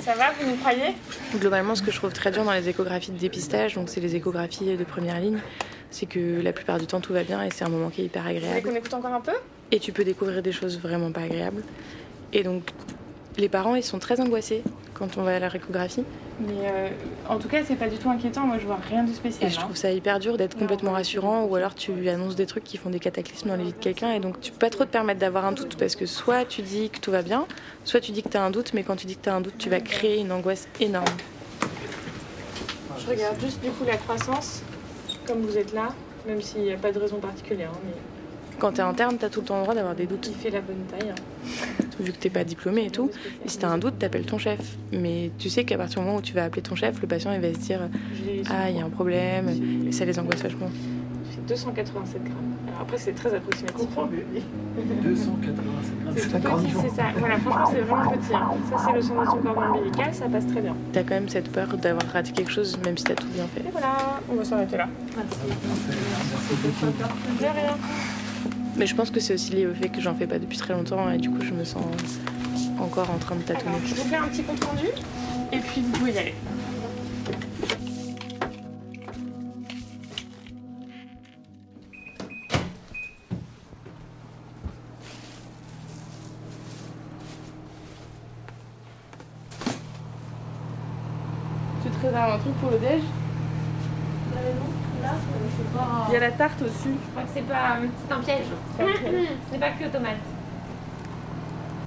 Ça 0.00 0.14
va, 0.14 0.32
vous 0.40 0.48
nous 0.50 0.56
croyez? 0.56 0.94
Globalement, 1.36 1.74
ce 1.74 1.82
que 1.82 1.90
je 1.90 1.96
trouve 1.96 2.12
très 2.12 2.30
dur 2.30 2.44
dans 2.44 2.52
les 2.52 2.68
échographies 2.68 3.12
de 3.12 3.18
dépistage, 3.18 3.74
donc 3.74 3.88
c'est 3.88 4.00
les 4.00 4.16
échographies 4.16 4.76
de 4.76 4.84
première 4.84 5.20
ligne, 5.20 5.38
c'est 5.90 6.06
que 6.06 6.40
la 6.42 6.52
plupart 6.52 6.78
du 6.78 6.86
temps 6.86 7.00
tout 7.00 7.12
va 7.12 7.22
bien 7.22 7.42
et 7.42 7.50
c'est 7.50 7.64
un 7.64 7.68
moment 7.68 7.90
qui 7.90 8.02
est 8.02 8.06
hyper 8.06 8.22
Vous 8.22 8.30
agréable. 8.30 8.68
qu'on 8.68 8.74
écoute 8.74 8.94
encore 8.94 9.12
un 9.12 9.20
peu? 9.20 9.32
Et 9.70 9.78
tu 9.78 9.92
peux 9.92 10.04
découvrir 10.04 10.42
des 10.42 10.52
choses 10.52 10.78
vraiment 10.80 11.12
pas 11.12 11.22
agréables. 11.22 11.62
Et 12.32 12.42
donc, 12.42 12.70
les 13.36 13.48
parents, 13.48 13.74
ils 13.74 13.82
sont 13.84 13.98
très 13.98 14.20
angoissés 14.20 14.62
quand 15.02 15.20
on 15.20 15.24
va 15.24 15.34
à 15.34 15.38
la 15.40 15.48
échographie. 15.48 16.04
Mais 16.38 16.52
euh, 16.62 16.88
en 17.28 17.36
tout 17.38 17.48
cas, 17.48 17.58
c'est 17.66 17.74
pas 17.74 17.88
du 17.88 17.96
tout 17.96 18.08
inquiétant. 18.08 18.42
Moi, 18.46 18.58
je 18.60 18.66
vois 18.66 18.78
rien 18.88 19.02
de 19.02 19.12
spécial. 19.12 19.48
Et 19.50 19.52
je 19.52 19.58
hein. 19.58 19.62
trouve 19.62 19.74
ça 19.74 19.90
hyper 19.90 20.20
dur 20.20 20.36
d'être 20.36 20.56
complètement 20.56 20.92
rassurant 20.92 21.42
ou 21.44 21.56
alors 21.56 21.74
tu 21.74 22.08
annonces 22.08 22.36
des 22.36 22.46
trucs 22.46 22.62
qui 22.62 22.76
font 22.76 22.88
des 22.88 23.00
cataclysmes 23.00 23.48
dans 23.48 23.56
la 23.56 23.64
vie 23.64 23.72
de 23.72 23.78
quelqu'un 23.78 24.12
et 24.12 24.20
donc 24.20 24.40
tu 24.40 24.52
peux 24.52 24.58
pas 24.58 24.70
trop 24.70 24.84
te 24.84 24.90
permettre 24.90 25.18
d'avoir 25.18 25.44
un 25.44 25.50
doute 25.52 25.76
parce 25.76 25.96
que 25.96 26.06
soit 26.06 26.44
tu 26.44 26.62
dis 26.62 26.88
que 26.88 27.00
tout 27.00 27.10
va 27.10 27.22
bien, 27.22 27.46
soit 27.84 27.98
tu 27.98 28.12
dis 28.12 28.22
que 28.22 28.28
tu 28.28 28.36
as 28.36 28.44
un 28.44 28.50
doute, 28.52 28.74
mais 28.74 28.84
quand 28.84 28.94
tu 28.94 29.06
dis 29.06 29.16
que 29.16 29.22
tu 29.24 29.28
as 29.28 29.34
un 29.34 29.40
doute, 29.40 29.58
tu 29.58 29.68
vas 29.68 29.80
créer 29.80 30.20
une 30.20 30.30
angoisse 30.30 30.68
énorme. 30.78 31.04
Je 32.96 33.10
regarde 33.10 33.40
juste 33.40 33.60
du 33.60 33.70
coup 33.70 33.84
la 33.84 33.96
croissance, 33.96 34.62
comme 35.26 35.40
vous 35.40 35.58
êtes 35.58 35.72
là, 35.72 35.88
même 36.28 36.40
s'il 36.40 36.62
n'y 36.62 36.72
a 36.72 36.76
pas 36.76 36.92
de 36.92 37.00
raison 37.00 37.16
particulière. 37.18 37.70
hein, 37.74 37.80
mais 37.84 38.56
Quand 38.60 38.70
tu 38.72 38.78
es 38.78 38.84
interne, 38.84 39.18
tu 39.18 39.24
as 39.24 39.30
tout 39.30 39.40
le 39.40 39.46
temps 39.46 39.56
le 39.56 39.62
droit 39.62 39.74
d'avoir 39.74 39.96
des 39.96 40.06
doutes. 40.06 40.28
il 40.28 40.34
fait 40.36 40.50
la 40.50 40.60
bonne 40.60 40.84
taille. 40.88 41.10
hein. 41.10 41.80
vu 42.00 42.12
que 42.12 42.18
t'es 42.18 42.30
pas 42.30 42.44
diplômé 42.44 42.86
et 42.86 42.90
tout. 42.90 43.10
Et 43.44 43.48
si 43.48 43.58
t'as 43.58 43.68
un 43.68 43.78
doute, 43.78 43.98
t'appelles 43.98 44.24
ton 44.26 44.38
chef. 44.38 44.58
Mais 44.92 45.30
tu 45.38 45.48
sais 45.48 45.64
qu'à 45.64 45.76
partir 45.78 46.00
du 46.00 46.06
moment 46.06 46.18
où 46.18 46.22
tu 46.22 46.32
vas 46.34 46.44
appeler 46.44 46.62
ton 46.62 46.74
chef, 46.74 47.00
le 47.00 47.06
patient 47.08 47.32
il 47.32 47.40
va 47.40 47.52
se 47.52 47.58
dire 47.58 47.80
Ah, 48.50 48.70
il 48.70 48.76
y 48.76 48.80
a 48.80 48.84
un 48.84 48.90
problème. 48.90 49.48
Et 49.88 49.92
ça 49.92 50.04
les 50.04 50.18
angoisse 50.18 50.42
vachement. 50.42 50.70
Fait 51.30 51.40
287 51.48 52.22
grammes. 52.24 52.34
Alors 52.68 52.82
après, 52.82 52.98
c'est 52.98 53.12
très 53.12 53.34
approximatif. 53.34 53.86
hein. 53.98 54.08
287 55.04 56.42
grammes. 56.42 56.62
C'est 56.72 56.88
c'est 56.88 56.94
ça. 56.96 57.04
Voilà, 57.16 57.38
franchement, 57.38 57.66
c'est 57.72 57.80
vraiment 57.80 58.10
petit. 58.10 58.34
hein. 58.34 58.50
Ça, 58.70 58.76
c'est 58.86 58.92
le 58.92 59.02
son 59.02 59.14
de 59.20 59.24
ton 59.26 59.36
cordon 59.38 59.62
ombilical, 59.78 60.14
ça 60.14 60.26
passe 60.28 60.46
très 60.46 60.60
bien. 60.60 60.74
T'as 60.92 61.02
quand 61.02 61.14
même 61.14 61.28
cette 61.28 61.50
peur 61.50 61.68
d'avoir 61.76 62.06
raté 62.12 62.32
quelque 62.32 62.50
chose, 62.50 62.78
même 62.84 62.96
si 62.98 63.04
t'as 63.04 63.14
tout 63.14 63.26
bien 63.34 63.46
fait. 63.46 63.60
Et 63.60 63.70
voilà, 63.72 64.20
on 64.30 64.34
va 64.34 64.44
s'arrêter 64.44 64.76
là. 64.76 64.88
De 67.40 67.44
rien. 67.44 67.76
Mais 68.76 68.86
je 68.86 68.96
pense 68.96 69.10
que 69.10 69.20
c'est 69.20 69.34
aussi 69.34 69.52
lié 69.52 69.66
au 69.66 69.74
fait 69.74 69.90
que 69.90 70.00
j'en 70.00 70.14
fais 70.14 70.26
pas 70.26 70.40
depuis 70.40 70.58
très 70.58 70.74
longtemps 70.74 71.08
et 71.10 71.18
du 71.18 71.30
coup 71.30 71.40
je 71.40 71.52
me 71.52 71.62
sens 71.62 71.84
encore 72.80 73.10
en 73.10 73.18
train 73.18 73.36
de 73.36 73.42
tâtonner. 73.42 73.68
Alors, 73.68 73.80
je 73.86 73.94
vous 73.94 74.02
fais 74.02 74.16
un 74.16 74.26
petit 74.28 74.42
compte 74.42 74.64
rendu 74.64 74.86
et 75.52 75.58
puis 75.58 75.82
vous 75.82 75.92
pouvez 75.92 76.12
y 76.12 76.18
aller. 76.18 76.34
Tu 91.84 91.90
te 91.90 92.06
réserves 92.06 92.32
un 92.32 92.38
truc 92.38 92.54
pour 92.54 92.70
le 92.70 92.78
déj? 92.78 93.02
Il 96.08 96.12
y 96.12 96.16
a 96.16 96.20
la 96.20 96.30
tarte 96.32 96.62
aussi. 96.62 96.90
Je 96.90 97.10
crois 97.10 97.22
que 97.22 97.30
c'est 97.34 97.42
pas. 97.42 97.78
C'est 98.06 98.14
un 98.14 98.20
piège. 98.20 98.46
C'est 98.76 98.82
un 98.82 98.86
piège. 98.86 99.28
Ce 99.48 99.52
n'est 99.52 99.58
pas 99.58 99.70
que 99.70 99.84
tomate. 99.84 100.16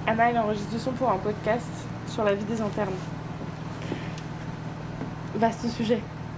Anna, 0.08 0.30
elle 0.30 0.38
enregistre 0.38 0.70
du 0.70 0.80
son 0.80 0.92
pour 0.92 1.10
un 1.10 1.18
podcast 1.18 1.68
sur 2.08 2.24
la 2.24 2.34
vie 2.34 2.44
des 2.46 2.62
internes. 2.62 2.94
Vaste 5.36 5.68
sujet. 5.70 5.96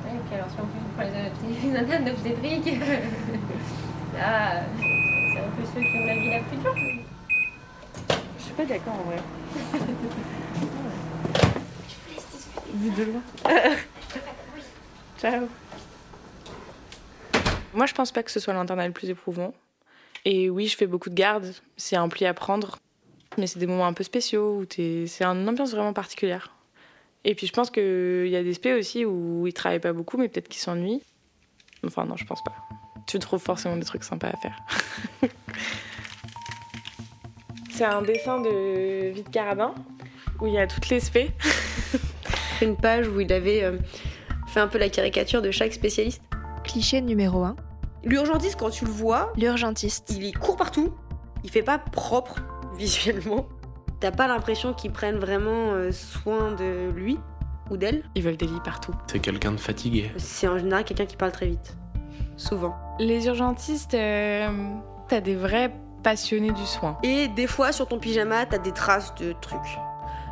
Et 0.08 0.18
puis 0.26 0.36
alors, 0.36 0.48
si 0.50 0.60
en 0.60 0.66
plus 0.66 0.80
on 0.80 0.90
prend 0.96 1.74
les, 1.74 1.78
internes 1.78 2.06
d'obstétrique, 2.06 2.80
là, 4.18 4.63
c'est 4.80 5.40
un 5.40 5.50
peu 5.50 5.63
ceux 5.74 5.82
qui 5.82 5.98
ont 5.98 6.06
la 6.06 6.13
vie 6.13 6.30
la 6.30 6.40
plus 6.40 6.58
dure. 6.58 6.76
Je 8.38 8.44
suis 8.44 8.54
pas 8.54 8.66
d'accord 8.66 8.94
en 8.94 9.10
vrai. 9.10 9.22
Vu 12.74 12.90
de 12.92 13.04
loin. 13.04 13.22
Ciao. 15.20 15.48
Moi 17.78 17.86
je 17.86 17.94
pense 17.94 18.12
pas 18.12 18.24
que 18.24 18.32
ce 18.32 18.40
soit 18.40 18.56
l'internat 18.56 18.88
le 18.88 18.92
plus 18.94 19.08
éprouvant. 19.12 19.54
Et 20.26 20.50
oui, 20.50 20.68
je 20.68 20.76
fais 20.76 20.88
beaucoup 20.88 21.12
de 21.12 21.16
gardes, 21.16 21.54
c'est 21.78 21.96
un 21.96 22.10
pli 22.10 22.26
à 22.26 22.34
prendre. 22.34 22.80
Mais 23.38 23.46
c'est 23.46 23.60
des 23.60 23.68
moments 23.68 23.86
un 23.86 23.94
peu 23.94 24.04
spéciaux 24.04 24.58
où 24.58 24.66
t'es- 24.66 25.06
c'est 25.06 25.24
une 25.24 25.48
ambiance 25.48 25.72
vraiment 25.72 25.94
particulière. 25.94 26.56
Et 27.24 27.36
puis 27.36 27.46
je 27.46 27.54
pense 27.54 27.70
qu'il 27.70 28.28
y 28.28 28.36
a 28.36 28.42
des 28.42 28.56
spé 28.56 28.74
aussi 28.74 29.06
où 29.06 29.46
ils 29.46 29.54
travaillent 29.54 29.80
pas 29.80 29.94
beaucoup, 29.94 30.18
mais 30.18 30.28
peut-être 30.28 30.48
qu'ils 30.48 30.60
s'ennuient. 30.60 31.04
Enfin, 31.86 32.06
non, 32.06 32.18
je 32.18 32.26
pense 32.26 32.44
pas. 32.44 32.56
Tu 33.06 33.20
trouves 33.20 33.44
forcément 33.44 33.78
des 33.78 33.86
trucs 33.86 34.04
sympas 34.04 34.30
à 34.30 34.38
faire. 34.38 34.60
c'est 37.70 37.86
un 37.86 38.02
dessin 38.02 38.42
de 38.42 39.12
Vite 39.12 39.30
Carabin 39.30 39.76
où 40.42 40.48
il 40.48 40.54
y 40.54 40.58
a 40.58 40.66
toutes 40.66 40.90
les 40.90 41.00
spé. 41.00 41.30
une 42.63 42.76
page 42.76 43.08
où 43.08 43.20
il 43.20 43.32
avait 43.32 43.63
euh, 43.63 43.78
fait 44.48 44.62
un 44.62 44.68
peu 44.68 44.80
la 44.80 44.90
caricature 44.90 45.44
de 45.44 45.52
chaque 45.52 45.74
spécialiste. 45.74 46.24
Cliché 46.63 47.02
numéro 47.02 47.44
1. 47.44 47.56
L'urgentiste, 48.04 48.58
quand 48.60 48.70
tu 48.70 48.86
le 48.86 48.92
vois, 48.92 49.32
L'urgentiste. 49.38 50.12
il 50.18 50.38
court 50.38 50.56
partout, 50.56 50.94
il 51.44 51.50
fait 51.50 51.64
pas 51.64 51.78
propre 51.80 52.36
visuellement. 52.78 53.48
T'as 54.00 54.12
pas 54.12 54.28
l'impression 54.28 54.74
qu'il 54.74 54.92
prenne 54.92 55.18
vraiment 55.18 55.72
euh, 55.74 55.92
soin 55.92 56.52
de 56.52 56.90
lui 56.92 57.18
ou 57.72 57.78
d'elle? 57.78 58.04
Ils 58.16 58.24
veulent 58.24 58.38
des 58.38 58.46
lits 58.46 58.62
partout. 58.64 58.94
C'est 59.08 59.20
quelqu'un 59.20 59.52
de 59.52 59.58
fatigué. 59.60 60.12
C'est 60.18 60.48
en 60.48 60.58
général 60.58 60.84
quelqu'un 60.84 61.06
qui 61.08 61.18
parle 61.18 61.32
très 61.32 61.48
vite. 61.48 61.76
Souvent. 62.38 62.76
Les 63.00 63.26
urgentistes, 63.26 63.96
euh, 63.96 64.50
t'as 65.08 65.22
des 65.22 65.36
vrais 65.36 65.74
passionnés 66.04 66.52
du 66.52 66.66
soin. 66.66 66.98
Et 67.02 67.28
des 67.30 67.48
fois, 67.48 67.72
sur 67.72 67.88
ton 67.88 67.98
pyjama, 67.98 68.46
t'as 68.46 68.60
des 68.60 68.72
traces 68.72 69.16
de 69.16 69.34
trucs. 69.42 69.80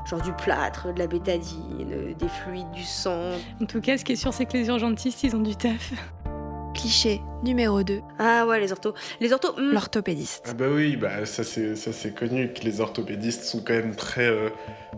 Genre 0.07 0.21
du 0.21 0.31
plâtre, 0.33 0.93
de 0.93 0.99
la 0.99 1.07
bétadine, 1.07 1.89
euh, 1.91 2.13
des 2.13 2.27
fluides, 2.29 2.69
du 2.71 2.83
sang. 2.83 3.31
En 3.59 3.65
tout 3.65 3.81
cas, 3.81 3.97
ce 3.97 4.05
qui 4.05 4.11
est 4.11 4.15
sûr, 4.15 4.31
c'est 4.31 4.45
que 4.45 4.53
les 4.53 4.67
urgentistes, 4.67 5.23
ils 5.23 5.35
ont 5.35 5.41
du 5.41 5.55
taf. 5.55 5.93
Cliché 6.75 7.21
numéro 7.43 7.83
2. 7.83 8.01
Ah 8.19 8.45
ouais, 8.45 8.59
les 8.59 8.71
orthos. 8.71 8.93
Les 9.19 9.31
orthos, 9.31 9.53
hmm. 9.57 9.71
L'orthopédiste. 9.71 10.47
Ah 10.49 10.53
bah 10.53 10.65
oui, 10.69 10.95
bah 10.97 11.25
ça 11.25 11.43
c'est 11.43 11.75
ça 11.75 11.93
c'est 11.93 12.13
connu 12.13 12.51
que 12.53 12.61
les 12.61 12.81
orthopédistes 12.81 13.43
sont 13.43 13.61
quand 13.65 13.73
même 13.73 13.95
très 13.95 14.27
euh, 14.27 14.49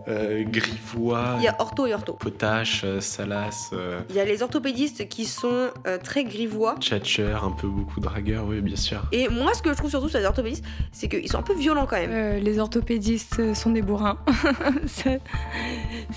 euh, 0.08 0.44
grivois, 0.44 1.34
il 1.38 1.44
y 1.44 1.48
a 1.48 1.56
ortho 1.60 1.86
et 1.86 1.94
ortho. 1.94 2.14
potache, 2.14 2.82
euh, 2.84 3.00
salace, 3.00 3.70
euh, 3.72 4.00
Il 4.10 4.16
y 4.16 4.20
a 4.20 4.24
les 4.24 4.42
orthopédistes 4.42 5.08
qui 5.08 5.24
sont 5.24 5.70
euh, 5.86 5.98
très 5.98 6.24
grivois. 6.24 6.76
tchatcheur, 6.80 7.44
un 7.44 7.52
peu 7.52 7.68
beaucoup 7.68 8.00
dragueur, 8.00 8.44
oui 8.46 8.60
bien 8.60 8.76
sûr. 8.76 9.02
Et 9.12 9.28
moi, 9.28 9.52
ce 9.54 9.62
que 9.62 9.70
je 9.70 9.76
trouve 9.76 9.90
surtout 9.90 10.08
sur 10.08 10.18
les 10.18 10.24
orthopédistes, 10.24 10.64
c'est 10.92 11.08
qu'ils 11.08 11.30
sont 11.30 11.38
un 11.38 11.42
peu 11.42 11.54
violents 11.54 11.86
quand 11.86 11.96
même. 11.96 12.10
Euh, 12.12 12.38
les 12.40 12.58
orthopédistes 12.58 13.54
sont 13.54 13.70
des 13.70 13.82
bourrins. 13.82 14.18
ça, 14.86 15.10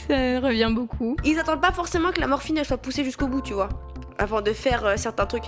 ça 0.08 0.40
revient 0.40 0.72
beaucoup. 0.74 1.18
Ils 1.26 1.38
attendent 1.40 1.62
pas 1.62 1.72
forcément 1.72 2.12
que 2.12 2.22
la 2.22 2.28
morphine 2.28 2.58
elle 2.58 2.66
soit 2.66 2.78
poussée 2.78 3.04
jusqu'au 3.04 3.28
bout, 3.28 3.42
tu 3.42 3.54
vois, 3.54 3.70
avant 4.18 4.42
de 4.42 4.54
faire 4.54 4.86
euh, 4.86 4.98
certains 4.98 5.26
trucs. 5.26 5.46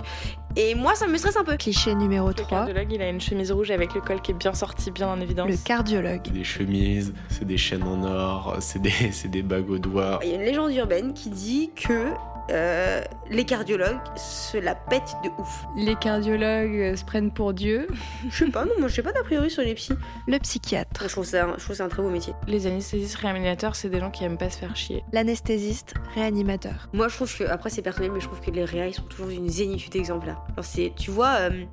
Et 0.56 0.74
moi, 0.74 0.94
ça 0.94 1.06
me 1.06 1.16
stresse 1.16 1.36
un 1.36 1.44
peu. 1.44 1.56
Cliché 1.56 1.94
numéro 1.94 2.28
Le 2.28 2.34
3. 2.34 2.48
cardiologue, 2.48 2.92
il 2.92 3.02
a 3.02 3.08
une 3.08 3.20
chemise 3.20 3.50
rouge 3.52 3.70
avec 3.70 3.94
le 3.94 4.00
col 4.00 4.20
qui 4.20 4.30
est 4.30 4.34
bien 4.34 4.54
sorti, 4.54 4.90
bien 4.90 5.08
en 5.08 5.20
évidence. 5.20 5.48
Le 5.48 5.56
cardiologue. 5.56 6.20
C'est 6.24 6.32
des 6.32 6.44
chemises, 6.44 7.14
c'est 7.28 7.44
des 7.44 7.56
chaînes 7.56 7.82
en 7.82 8.02
or, 8.04 8.56
c'est 8.60 8.80
des, 8.80 8.90
c'est 9.12 9.28
des 9.28 9.42
bagues 9.42 9.70
aux 9.70 9.78
doigts. 9.78 10.20
Il 10.22 10.30
y 10.30 10.32
a 10.32 10.36
une 10.36 10.42
légende 10.42 10.72
urbaine 10.74 11.12
qui 11.14 11.30
dit 11.30 11.70
que 11.74 12.10
euh, 12.50 13.02
les 13.30 13.44
cardiologues 13.44 14.00
se 14.16 14.58
la 14.58 14.74
pètent 14.74 15.16
de 15.22 15.30
ouf. 15.38 15.64
Les 15.76 15.94
cardiologues 15.96 16.76
euh, 16.76 16.96
se 16.96 17.04
prennent 17.04 17.30
pour 17.30 17.54
Dieu. 17.54 17.88
Je 18.28 18.44
sais 18.44 18.50
pas, 18.50 18.64
non, 18.64 18.72
moi 18.78 18.88
je 18.88 18.94
sais 18.94 19.02
pas 19.02 19.12
d'a 19.12 19.22
priori 19.22 19.50
sur 19.50 19.62
les 19.62 19.74
psys. 19.74 19.94
Le 20.26 20.38
psychiatre. 20.38 21.02
Je 21.02 21.08
trouve 21.08 21.24
ça, 21.24 21.46
je 21.56 21.64
trouve 21.64 21.76
ça 21.76 21.84
un 21.84 21.88
très 21.88 22.02
beau 22.02 22.10
métier. 22.10 22.34
Les 22.46 22.66
anesthésistes 22.66 23.16
réanimateurs, 23.16 23.76
c'est 23.76 23.88
des 23.88 24.00
gens 24.00 24.10
qui 24.10 24.24
aiment 24.24 24.38
pas 24.38 24.50
se 24.50 24.58
faire 24.58 24.76
chier. 24.76 25.04
L'anesthésiste 25.12 25.94
réanimateur. 26.14 26.88
Moi 26.92 27.08
je 27.08 27.16
trouve 27.16 27.36
que, 27.36 27.44
après 27.44 27.70
c'est 27.70 27.82
personnel, 27.82 28.12
mais 28.12 28.20
je 28.20 28.26
trouve 28.26 28.40
que 28.40 28.50
les 28.50 28.64
réa 28.64 28.86
ils 28.86 28.94
sont 28.94 29.02
toujours 29.04 29.28
d'une 29.28 29.48
zénitude 29.48 29.96
exemplaire. 29.96 30.40
Alors 30.52 30.64
c'est, 30.64 30.92
tu 30.96 31.10
vois, 31.10 31.36
euh, 31.40 31.64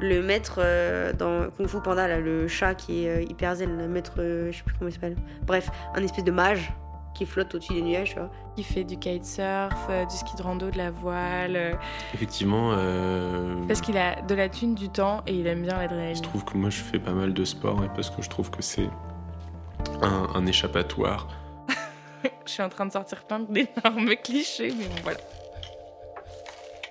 le 0.00 0.22
maître 0.22 0.56
euh, 0.58 1.12
dans 1.12 1.50
Kung 1.50 1.66
Fu 1.66 1.80
Panda, 1.80 2.06
là, 2.08 2.20
le 2.20 2.48
chat 2.48 2.74
qui 2.74 3.04
est 3.04 3.08
euh, 3.08 3.22
hyper 3.22 3.56
zen, 3.56 3.76
le 3.78 3.88
maître, 3.88 4.14
euh, 4.18 4.52
je 4.52 4.58
sais 4.58 4.64
plus 4.64 4.74
comment 4.78 4.90
il 4.90 4.92
s'appelle. 4.92 5.16
Bref, 5.46 5.70
un 5.94 6.02
espèce 6.02 6.24
de 6.24 6.30
mage 6.30 6.72
qui 7.16 7.26
flotte 7.26 7.54
au-dessus 7.54 7.72
des 7.74 7.82
nuages, 7.82 8.10
tu 8.10 8.18
vois. 8.18 8.30
Qui 8.56 8.62
fait 8.62 8.84
du 8.84 8.98
kitesurf, 8.98 9.74
euh, 9.90 10.04
du 10.04 10.14
ski 10.16 10.36
de 10.36 10.42
rando, 10.42 10.70
de 10.70 10.78
la 10.78 10.90
voile. 10.90 11.56
euh, 11.56 11.72
Effectivement, 12.14 12.72
euh, 12.74 13.54
parce 13.66 13.80
qu'il 13.80 13.96
a 13.98 14.20
de 14.22 14.34
la 14.34 14.48
thune, 14.48 14.74
du 14.74 14.88
temps 14.88 15.22
et 15.26 15.34
il 15.34 15.46
aime 15.46 15.62
bien 15.62 15.76
je 15.76 15.80
l'adrénaline. 15.82 16.22
trouve 16.22 16.44
que 16.44 16.56
moi 16.56 16.70
je 16.70 16.80
fais 16.82 16.98
pas 16.98 17.12
mal 17.12 17.32
de 17.34 17.44
sport 17.44 17.82
et 17.84 17.88
parce 17.88 18.10
que 18.10 18.22
je 18.22 18.28
trouve 18.28 18.50
que 18.50 18.62
c'est 18.62 18.88
un, 20.02 20.28
un 20.34 20.46
échappatoire. 20.46 21.28
Je 22.46 22.52
suis 22.52 22.62
en 22.62 22.68
train 22.68 22.86
de 22.86 22.92
sortir 22.92 23.24
plein 23.24 23.40
d'énormes 23.40 24.14
clichés, 24.24 24.72
mais 24.78 24.84
bon, 24.86 24.94
voilà. 25.02 25.18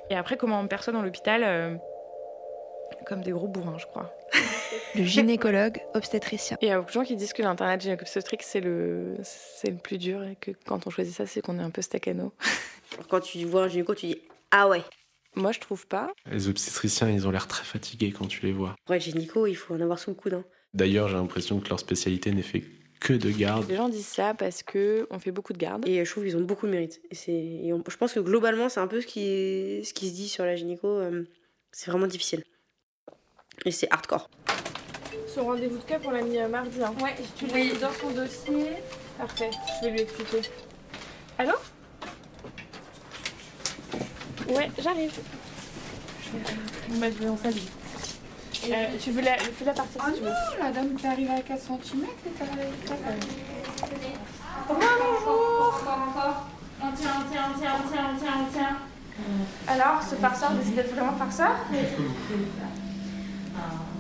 Et 0.10 0.16
après, 0.16 0.38
comment 0.38 0.60
on 0.60 0.68
perçoit 0.68 0.94
dans 0.94 1.02
l'hôpital 1.02 1.42
euh, 1.44 1.76
Comme 3.06 3.22
des 3.22 3.32
gros 3.32 3.48
bourrins, 3.48 3.78
je 3.78 3.86
crois. 3.86 4.12
Le 4.96 5.04
gynécologue 5.04 5.80
obstétricien. 5.94 6.58
Il 6.62 6.68
y 6.68 6.72
a 6.72 6.78
beaucoup 6.78 6.90
de 6.90 6.94
gens 6.94 7.04
qui 7.04 7.16
disent 7.16 7.34
que 7.34 7.42
l'internat 7.42 7.78
gynéco-obstétrique, 7.80 8.44
c'est 8.44 8.62
le, 8.62 9.16
c'est 9.24 9.70
le 9.72 9.78
plus 9.78 9.98
dur 9.98 10.24
et 10.24 10.36
que 10.36 10.52
quand 10.66 10.88
on 10.88 10.90
choisit 10.90 11.14
ça, 11.16 11.26
c'est 11.26 11.42
qu'on 11.42 11.60
est 11.60 11.64
un 11.64 11.70
peu 11.70 11.82
stacano. 11.82 12.34
Alors, 12.94 13.08
quand 13.10 13.20
tu 13.20 13.44
vois 13.46 13.64
un 13.64 13.68
gynéco, 13.68 13.94
tu 13.96 14.08
dis 14.08 14.18
Ah 14.52 14.68
ouais. 14.68 14.82
Moi, 15.36 15.52
je 15.52 15.60
trouve 15.60 15.86
pas. 15.88 16.12
Les 16.32 16.48
obstétriciens, 16.48 17.10
ils 17.10 17.28
ont 17.28 17.32
l'air 17.32 17.48
très 17.48 17.66
fatigués 17.66 18.12
quand 18.14 18.26
tu 18.28 18.46
les 18.46 18.54
vois. 18.54 18.76
Pour 18.86 18.96
être 18.96 19.02
gynéco, 19.04 19.48
il 19.48 19.56
faut 19.56 19.74
en 19.76 19.82
avoir 19.82 20.00
sous 20.00 20.12
le 20.12 20.16
coude. 20.16 20.34
hein. 20.36 20.46
D'ailleurs, 20.74 21.10
j'ai 21.10 21.16
l'impression 21.16 21.60
que 21.60 21.68
leur 21.70 21.80
spécialité 21.80 22.32
n'est 22.32 22.42
fait 22.42 22.64
que 23.02 23.12
de 23.14 23.30
garde. 23.32 23.68
Les 23.70 23.76
gens 23.76 23.90
disent 23.90 24.08
ça 24.08 24.34
parce 24.34 24.64
que 24.64 25.08
on 25.12 25.20
fait 25.20 25.32
beaucoup 25.32 25.52
de 25.52 25.58
garde. 25.58 25.86
Et 25.88 26.04
je 26.06 26.10
trouve 26.10 26.24
qu'ils 26.24 26.38
ont 26.38 26.42
beaucoup 26.42 26.66
de 26.68 26.72
mérite. 26.72 27.02
Et 27.12 27.16
c'est, 27.16 27.34
et 27.34 27.74
on- 27.74 27.84
je 27.88 27.98
pense 27.98 28.14
que 28.14 28.20
globalement, 28.22 28.70
c'est 28.70 28.80
un 28.80 28.88
peu 28.88 29.02
ce 29.02 29.08
qui, 29.08 29.82
ce 29.84 29.94
qui 29.94 30.10
se 30.10 30.14
dit 30.16 30.30
sur 30.30 30.46
la 30.46 30.56
gynéco. 30.56 30.88
euh, 30.88 31.24
c'est 31.74 31.92
vraiment 31.92 32.08
difficile. 32.08 32.44
Et 33.66 33.72
c'est 33.72 33.88
hardcore. 33.92 34.30
Son 35.34 35.45
rendez-vous 35.45 35.78
de 35.78 35.84
cas 35.84 35.99
pour 35.99 36.12
l'ami 36.12 36.39
euh, 36.39 36.47
mardi. 36.47 36.84
Hein. 36.84 36.93
Ouais, 37.01 37.15
tu 37.38 37.47
l'as 37.47 37.80
dans 37.80 37.93
son 37.93 38.10
dossier. 38.12 38.71
Parfait, 39.17 39.51
je 39.82 39.86
vais 39.86 39.91
lui 39.91 40.01
expliquer. 40.01 40.41
Allô? 41.38 41.54
Ouais, 44.49 44.69
j'arrive. 44.82 45.13
Je 46.23 46.93
vais 46.93 46.99
mettre 46.99 47.25
en 47.25 47.38
salle. 47.38 47.54
Euh, 48.67 48.97
tu 48.99 49.12
veux 49.12 49.21
la, 49.21 49.38
fais 49.38 49.65
la 49.65 49.73
partie 49.73 49.93
si 49.93 50.13
tu 50.13 50.21
veux. 50.21 50.32
La 50.60 50.71
dame 50.71 50.95
qui 50.95 51.06
arrive 51.06 51.32
à 51.32 51.41
4 51.41 51.62
cm 51.62 52.04
et 52.04 52.30
t'as 52.38 52.45
Bonjour 54.67 55.82
On 56.82 56.91
tient, 56.91 57.12
on 57.19 57.32
tient, 57.32 57.43
on 57.54 57.60
tient, 57.60 57.73
on 57.84 57.89
tient, 57.89 58.06
on 58.13 58.19
tient, 58.19 58.34
on 58.47 58.51
tient. 58.51 58.78
Alors, 59.67 60.01
ce 60.04 60.15
farceur 60.15 60.51
décide 60.51 60.75
d'être 60.75 60.93
vraiment 60.93 61.13
farceur? 61.13 61.56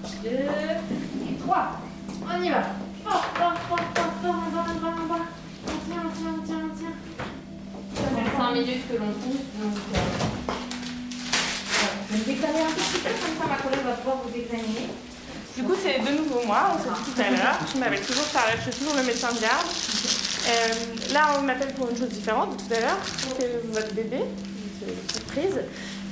Un, 0.05 0.21
deux, 0.21 0.29
et 0.29 1.35
trois. 1.39 1.79
On 2.21 2.43
y 2.43 2.49
va. 2.49 2.61
Fort, 3.03 3.25
fort, 3.35 3.53
fort, 3.69 3.79
fort, 3.95 4.13
fort, 4.21 4.35
on 4.45 4.55
va, 4.55 4.65
on 4.69 4.79
va, 4.79 4.93
on 5.01 5.07
va. 5.07 5.19
On 5.65 5.77
tient, 5.89 6.03
on 6.05 6.11
tient, 6.11 6.33
on 6.37 6.45
tient, 6.45 6.61
on 6.63 6.77
tient. 6.77 6.95
Ça 7.95 8.07
fait 8.09 8.37
5 8.37 8.51
minutes 8.53 8.87
que 8.87 8.97
l'on 8.97 9.11
pousse, 9.13 9.49
donc... 9.59 9.77
Euh... 9.95 9.97
Je 12.07 12.13
vais 12.13 12.19
me 12.19 12.25
décaler 12.25 12.59
un 12.59 12.71
petit 12.71 12.99
peu, 12.99 13.09
comme 13.09 13.35
ça 13.39 13.45
ma 13.49 13.57
collègue 13.57 13.85
va 13.85 13.93
pouvoir 13.93 14.17
vous 14.23 14.35
examiner. 14.37 14.89
Du 15.57 15.63
coup, 15.63 15.73
c'est 15.81 15.99
de 15.99 16.17
nouveau 16.17 16.41
moi, 16.45 16.75
on 16.75 16.77
s'est 16.77 16.89
dit 16.89 17.11
tout 17.11 17.21
à 17.21 17.29
l'heure. 17.31 17.59
Je 17.73 17.79
m'appelle 17.79 18.01
toujours 18.01 18.25
Charlotte, 18.31 18.57
je 18.63 18.71
suis 18.71 18.79
toujours 18.81 18.97
le 18.97 19.03
médecin 19.03 19.33
de 19.33 19.39
garde. 19.39 19.65
Euh, 20.47 21.13
là, 21.13 21.37
on 21.39 21.41
m'appelle 21.41 21.73
pour 21.73 21.89
une 21.89 21.97
chose 21.97 22.09
différente 22.09 22.57
tout 22.57 22.73
à 22.75 22.79
l'heure. 22.79 22.99
C'est 23.39 23.63
votre 23.71 23.93
bébé, 23.93 24.21
surprise. 25.11 25.59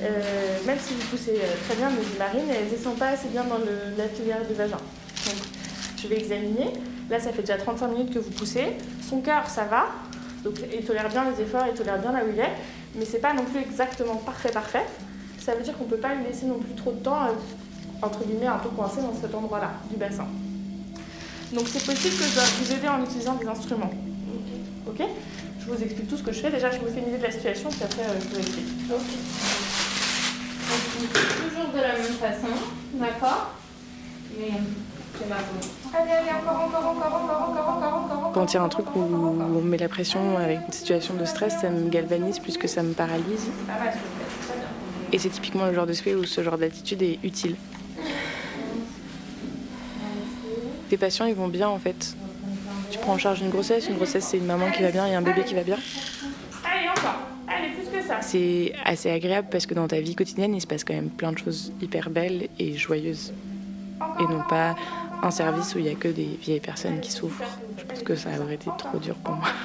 Euh, 0.02 0.58
même 0.66 0.78
si 0.80 0.94
vous 0.94 1.08
poussez 1.08 1.32
euh, 1.42 1.54
très 1.68 1.76
bien, 1.76 1.90
me 1.90 1.98
dit 2.02 2.18
Marine, 2.18 2.46
elle 2.50 2.66
ne 2.66 2.70
descend 2.70 2.98
pas 2.98 3.10
assez 3.10 3.28
bien 3.30 3.44
dans 3.44 3.58
le- 3.58 3.94
du 4.48 4.54
vagin. 4.54 4.78
Donc, 4.78 5.36
je 6.02 6.08
vais 6.08 6.18
examiner. 6.18 6.74
Là, 7.10 7.20
ça 7.20 7.32
fait 7.32 7.42
déjà 7.42 7.58
35 7.58 7.88
minutes 7.90 8.14
que 8.14 8.20
vous 8.20 8.32
poussez. 8.32 8.74
Son 9.08 9.22
cœur, 9.22 9.50
ça 9.50 9.66
va. 9.66 9.88
Donc, 10.44 10.56
il 10.74 10.84
tolère 10.86 11.10
bien 11.10 11.24
les 11.32 11.42
efforts, 11.44 11.66
il 11.72 11.74
tolère 11.78 12.00
bien 12.00 12.12
là 12.12 12.20
où 12.26 12.30
il 12.34 12.40
est. 12.40 12.52
Mais 12.96 13.06
c'est 13.06 13.20
pas 13.20 13.34
non 13.34 13.44
plus 13.46 13.60
exactement 13.62 14.16
parfait, 14.18 14.52
parfait. 14.52 14.86
Ça 15.40 15.56
veut 15.56 15.64
dire 15.64 15.78
qu'on 15.78 15.86
peut 15.86 15.98
pas 15.98 16.16
lui 16.16 16.26
laisser 16.26 16.46
non 16.46 16.60
plus 16.60 16.74
trop 16.76 16.92
de 16.92 17.00
temps, 17.00 17.24
euh, 17.26 17.32
entre 18.02 18.26
guillemets, 18.26 18.48
un 18.48 18.58
peu 18.58 18.70
coincé 18.70 19.02
dans 19.02 19.14
cet 19.20 19.34
endroit-là 19.36 19.72
du 19.90 19.98
bassin. 19.98 20.28
Donc, 21.54 21.68
c'est 21.68 21.86
possible 21.86 22.16
que 22.18 22.24
je 22.24 22.34
doive 22.34 22.52
vous 22.64 22.72
aider 22.74 22.88
en 22.88 23.04
utilisant 23.04 23.36
des 23.36 23.48
instruments. 23.48 23.92
Ok? 24.88 25.02
Je 25.66 25.72
vous 25.72 25.82
explique 25.82 26.10
tout 26.10 26.18
ce 26.18 26.24
que 26.24 26.34
je 26.34 26.42
fais. 26.42 26.52
Déjà, 26.52 26.70
je 26.72 26.80
vous 26.80 26.88
fais 26.88 27.00
une 27.00 27.08
idée 27.08 27.18
de 27.18 27.24
la 27.24 27.32
situation, 27.32 27.70
puis 27.70 27.84
après, 27.84 28.02
euh, 28.02 28.20
je 28.20 28.28
vous 28.28 28.40
explique. 28.40 28.66
Okay. 28.90 28.98
Donc, 30.70 31.14
toujours 31.14 31.72
de 31.74 31.80
la 31.80 31.94
même 31.94 32.18
façon, 32.20 32.54
d'accord? 32.96 33.56
Mais 34.38 34.48
euh, 34.48 35.18
c'est 35.18 35.30
ma 35.30 35.36
Allez, 35.98 36.12
allez, 36.12 36.30
encore, 36.32 36.66
encore, 36.66 36.86
encore, 36.86 37.16
encore, 37.16 37.78
encore, 37.78 38.16
encore. 38.20 38.32
Quand 38.34 38.52
il 38.52 38.56
y 38.56 38.58
a 38.58 38.64
un 38.64 38.70
truc 38.70 38.94
où 38.96 39.00
on 39.00 39.62
met 39.62 39.78
la 39.78 39.88
pression 39.88 40.38
avec 40.38 40.60
une 40.68 40.74
situation 40.74 41.14
de 41.14 41.24
stress, 41.24 41.56
ça 41.62 41.70
me 41.70 41.90
galvanise 41.90 42.40
plus 42.40 42.58
que 42.58 42.68
ça 42.68 42.84
me 42.84 42.94
paralyse. 42.94 43.48
Ah, 43.70 43.74
bah, 43.86 43.92
Et 45.14 45.20
c'est 45.20 45.30
typiquement 45.30 45.68
le 45.68 45.74
genre 45.74 45.88
de 45.88 45.94
spé 45.94 46.14
où 46.16 46.26
ce 46.26 46.44
genre 46.44 46.58
d'attitude 46.58 47.02
est 47.04 47.20
utile. 47.24 47.56
Les 50.92 50.98
patients, 50.98 51.26
ils 51.26 51.36
vont 51.36 51.48
bien 51.48 51.70
en 51.70 51.80
fait. 51.80 52.16
Tu 52.94 53.00
prends 53.00 53.14
en 53.14 53.18
charge 53.18 53.42
une 53.42 53.50
grossesse, 53.50 53.90
une 53.90 53.96
grossesse 53.96 54.24
c'est 54.24 54.38
une 54.38 54.46
maman 54.46 54.70
qui 54.70 54.84
va 54.84 54.92
bien 54.92 55.08
et 55.08 55.16
un 55.16 55.24
bébé 55.24 55.42
qui 55.44 55.56
va 55.56 55.64
bien. 55.64 55.78
Allez, 56.64 56.88
encore. 56.90 57.22
Allez, 57.48 57.70
plus 57.70 57.90
que 57.90 58.06
ça. 58.08 58.22
C'est 58.22 58.72
assez 58.86 59.10
agréable 59.10 59.48
parce 59.50 59.66
que 59.66 59.74
dans 59.74 59.88
ta 59.88 60.00
vie 60.00 60.14
quotidienne, 60.14 60.54
il 60.54 60.62
se 60.62 60.68
passe 60.68 60.84
quand 60.84 60.94
même 60.94 61.10
plein 61.10 61.32
de 61.32 61.40
choses 61.40 61.74
hyper 61.82 62.12
belles 62.12 62.50
et 62.60 62.78
joyeuses. 62.78 63.34
Et 64.20 64.24
non 64.32 64.44
pas 64.48 64.76
un 65.24 65.32
service 65.32 65.74
où 65.74 65.80
il 65.80 65.86
n'y 65.86 65.90
a 65.90 65.96
que 65.96 66.08
des 66.08 66.38
vieilles 66.40 66.60
personnes 66.60 67.00
qui 67.00 67.12
souffrent. 67.12 67.42
Je 67.80 67.84
pense 67.84 68.04
que 68.04 68.16
ça 68.16 68.30
aurait 68.40 68.54
été 68.54 68.70
trop 68.78 69.00
dur 69.00 69.16
pour 69.16 69.34
moi. 69.34 69.48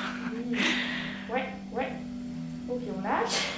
Ouais, 1.31 1.45
ouais. 1.75 1.93
Ok, 2.71 2.81
on 2.97 3.03
lâche. 3.03 3.49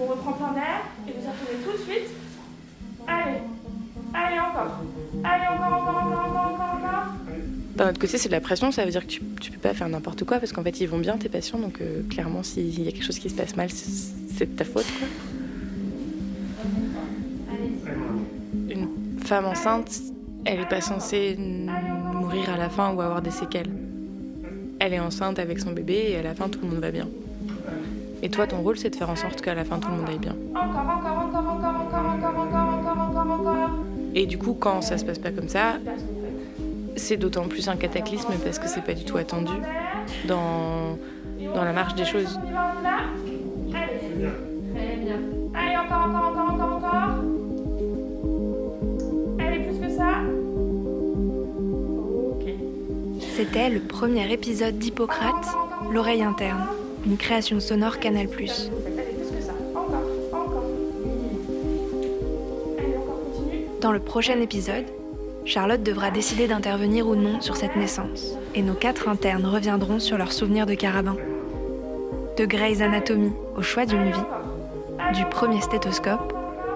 On 0.00 0.06
reprend 0.06 0.32
plein 0.32 0.52
d'air 0.54 0.80
et 1.06 1.12
vous 1.12 1.30
retournez 1.30 1.64
tout 1.64 1.78
de 1.78 1.84
suite. 1.88 2.10
Allez. 3.06 3.38
Allez, 4.12 4.40
encore. 4.40 4.80
Allez, 5.22 5.46
encore, 5.46 5.72
encore, 5.72 6.02
encore, 6.02 6.26
encore. 6.26 6.43
D'un 7.76 7.88
autre 7.88 7.98
côté, 7.98 8.18
c'est 8.18 8.28
de 8.28 8.34
la 8.34 8.40
pression, 8.40 8.70
ça 8.70 8.84
veut 8.84 8.90
dire 8.90 9.04
que 9.04 9.10
tu, 9.10 9.20
peux 9.20 9.58
pas 9.60 9.74
faire 9.74 9.88
n'importe 9.88 10.24
quoi 10.24 10.38
parce 10.38 10.52
qu'en 10.52 10.62
fait, 10.62 10.80
ils 10.80 10.88
vont 10.88 10.98
bien, 10.98 11.16
tes 11.16 11.28
patients, 11.28 11.58
donc 11.58 11.80
euh, 11.80 12.02
clairement, 12.08 12.44
s'il 12.44 12.80
y 12.80 12.88
a 12.88 12.92
quelque 12.92 13.04
chose 13.04 13.18
qui 13.18 13.28
se 13.28 13.34
passe 13.34 13.56
mal, 13.56 13.68
c'est 13.70 14.52
de 14.52 14.56
ta 14.56 14.64
faute. 14.64 14.86
Une 18.70 18.88
femme 19.24 19.46
enceinte, 19.46 20.02
elle 20.44 20.60
est 20.60 20.68
pas 20.68 20.80
censée 20.80 21.36
mourir 21.36 22.50
à 22.50 22.56
la 22.56 22.68
fin 22.68 22.94
ou 22.94 23.00
avoir 23.00 23.22
des 23.22 23.32
séquelles. 23.32 23.70
Elle 24.78 24.92
est 24.92 25.00
enceinte 25.00 25.40
avec 25.40 25.58
son 25.58 25.72
bébé 25.72 26.10
et 26.10 26.16
à 26.16 26.22
la 26.22 26.34
fin, 26.34 26.48
tout 26.48 26.60
le 26.62 26.68
monde 26.68 26.80
va 26.80 26.92
bien. 26.92 27.08
Et 28.22 28.28
toi, 28.28 28.46
ton 28.46 28.58
rôle, 28.58 28.78
c'est 28.78 28.90
de 28.90 28.96
faire 28.96 29.10
en 29.10 29.16
sorte 29.16 29.40
qu'à 29.40 29.54
la 29.54 29.64
fin, 29.64 29.78
tout 29.78 29.88
le 29.90 29.96
monde 29.96 30.08
aille 30.08 30.18
bien. 30.18 30.36
Et 34.14 34.26
du 34.26 34.38
coup, 34.38 34.54
quand 34.54 34.80
ça 34.80 34.96
se 34.96 35.04
passe 35.04 35.18
pas 35.18 35.32
comme 35.32 35.48
ça, 35.48 35.78
c'est 36.96 37.16
d'autant 37.16 37.48
plus 37.48 37.68
un 37.68 37.76
cataclysme 37.76 38.32
parce 38.42 38.58
que 38.58 38.68
c'est 38.68 38.82
pas 38.82 38.94
du 38.94 39.04
tout 39.04 39.16
attendu 39.16 39.52
dans, 40.26 40.98
dans 41.54 41.64
la 41.64 41.72
marche 41.72 41.94
des 41.94 42.04
choses. 42.04 42.38
On 42.42 42.48
y 42.48 42.52
va, 42.52 42.74
on 42.76 42.80
y 42.80 42.84
va 42.84 42.98
Allez. 43.78 43.98
Très 44.74 44.96
bien. 44.96 45.18
Allez, 45.54 45.76
encore, 45.76 46.06
encore, 46.06 46.26
encore, 46.32 46.50
encore, 46.54 46.76
encore. 46.76 47.24
Allez, 49.40 49.60
plus 49.60 49.78
que 49.78 49.90
ça. 49.96 50.10
Ok. 52.30 52.46
C'était 53.36 53.70
le 53.70 53.80
premier 53.80 54.32
épisode 54.32 54.78
d'Hippocrate, 54.78 55.46
L'oreille 55.90 56.22
interne, 56.22 56.66
une 57.06 57.16
création 57.16 57.60
sonore 57.60 57.98
Canal+. 57.98 58.26
Allez, 58.26 58.28
plus 58.36 58.46
que 58.46 59.42
ça. 59.42 59.52
Encore, 59.74 60.04
encore. 60.32 60.64
Allez, 62.78 62.96
encore, 62.96 63.20
continue. 63.32 63.66
Dans 63.80 63.92
le 63.92 64.00
prochain 64.00 64.40
épisode, 64.40 64.86
Charlotte 65.44 65.82
devra 65.82 66.10
décider 66.10 66.48
d'intervenir 66.48 67.06
ou 67.06 67.14
non 67.14 67.40
sur 67.40 67.56
cette 67.56 67.76
naissance, 67.76 68.34
et 68.54 68.62
nos 68.62 68.74
quatre 68.74 69.08
internes 69.08 69.44
reviendront 69.44 69.98
sur 69.98 70.16
leurs 70.16 70.32
souvenirs 70.32 70.64
de 70.66 70.74
carabin. 70.74 71.16
De 72.38 72.46
Grey's 72.46 72.80
Anatomy 72.80 73.32
au 73.54 73.62
choix 73.62 73.84
d'une 73.84 74.10
vie, 74.10 75.14
du 75.14 75.24
premier 75.26 75.60
stéthoscope 75.60 76.32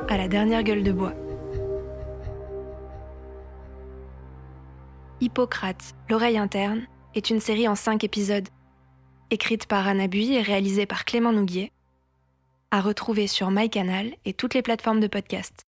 à 0.08 0.16
la 0.16 0.28
dernière 0.28 0.62
gueule 0.62 0.82
de 0.82 0.92
bois. 0.92 1.14
Hippocrate, 5.20 5.94
l'oreille 6.08 6.38
interne, 6.38 6.82
est 7.14 7.30
une 7.30 7.40
série 7.40 7.68
en 7.68 7.74
cinq 7.74 8.04
épisodes, 8.04 8.48
écrite 9.30 9.66
par 9.66 9.88
Anna 9.88 10.08
Bui 10.08 10.34
et 10.34 10.42
réalisée 10.42 10.86
par 10.86 11.04
Clément 11.04 11.32
Nouguier, 11.32 11.72
à 12.70 12.80
retrouver 12.80 13.26
sur 13.26 13.50
MyCanal 13.50 14.12
et 14.26 14.34
toutes 14.34 14.54
les 14.54 14.62
plateformes 14.62 15.00
de 15.00 15.06
podcast. 15.06 15.67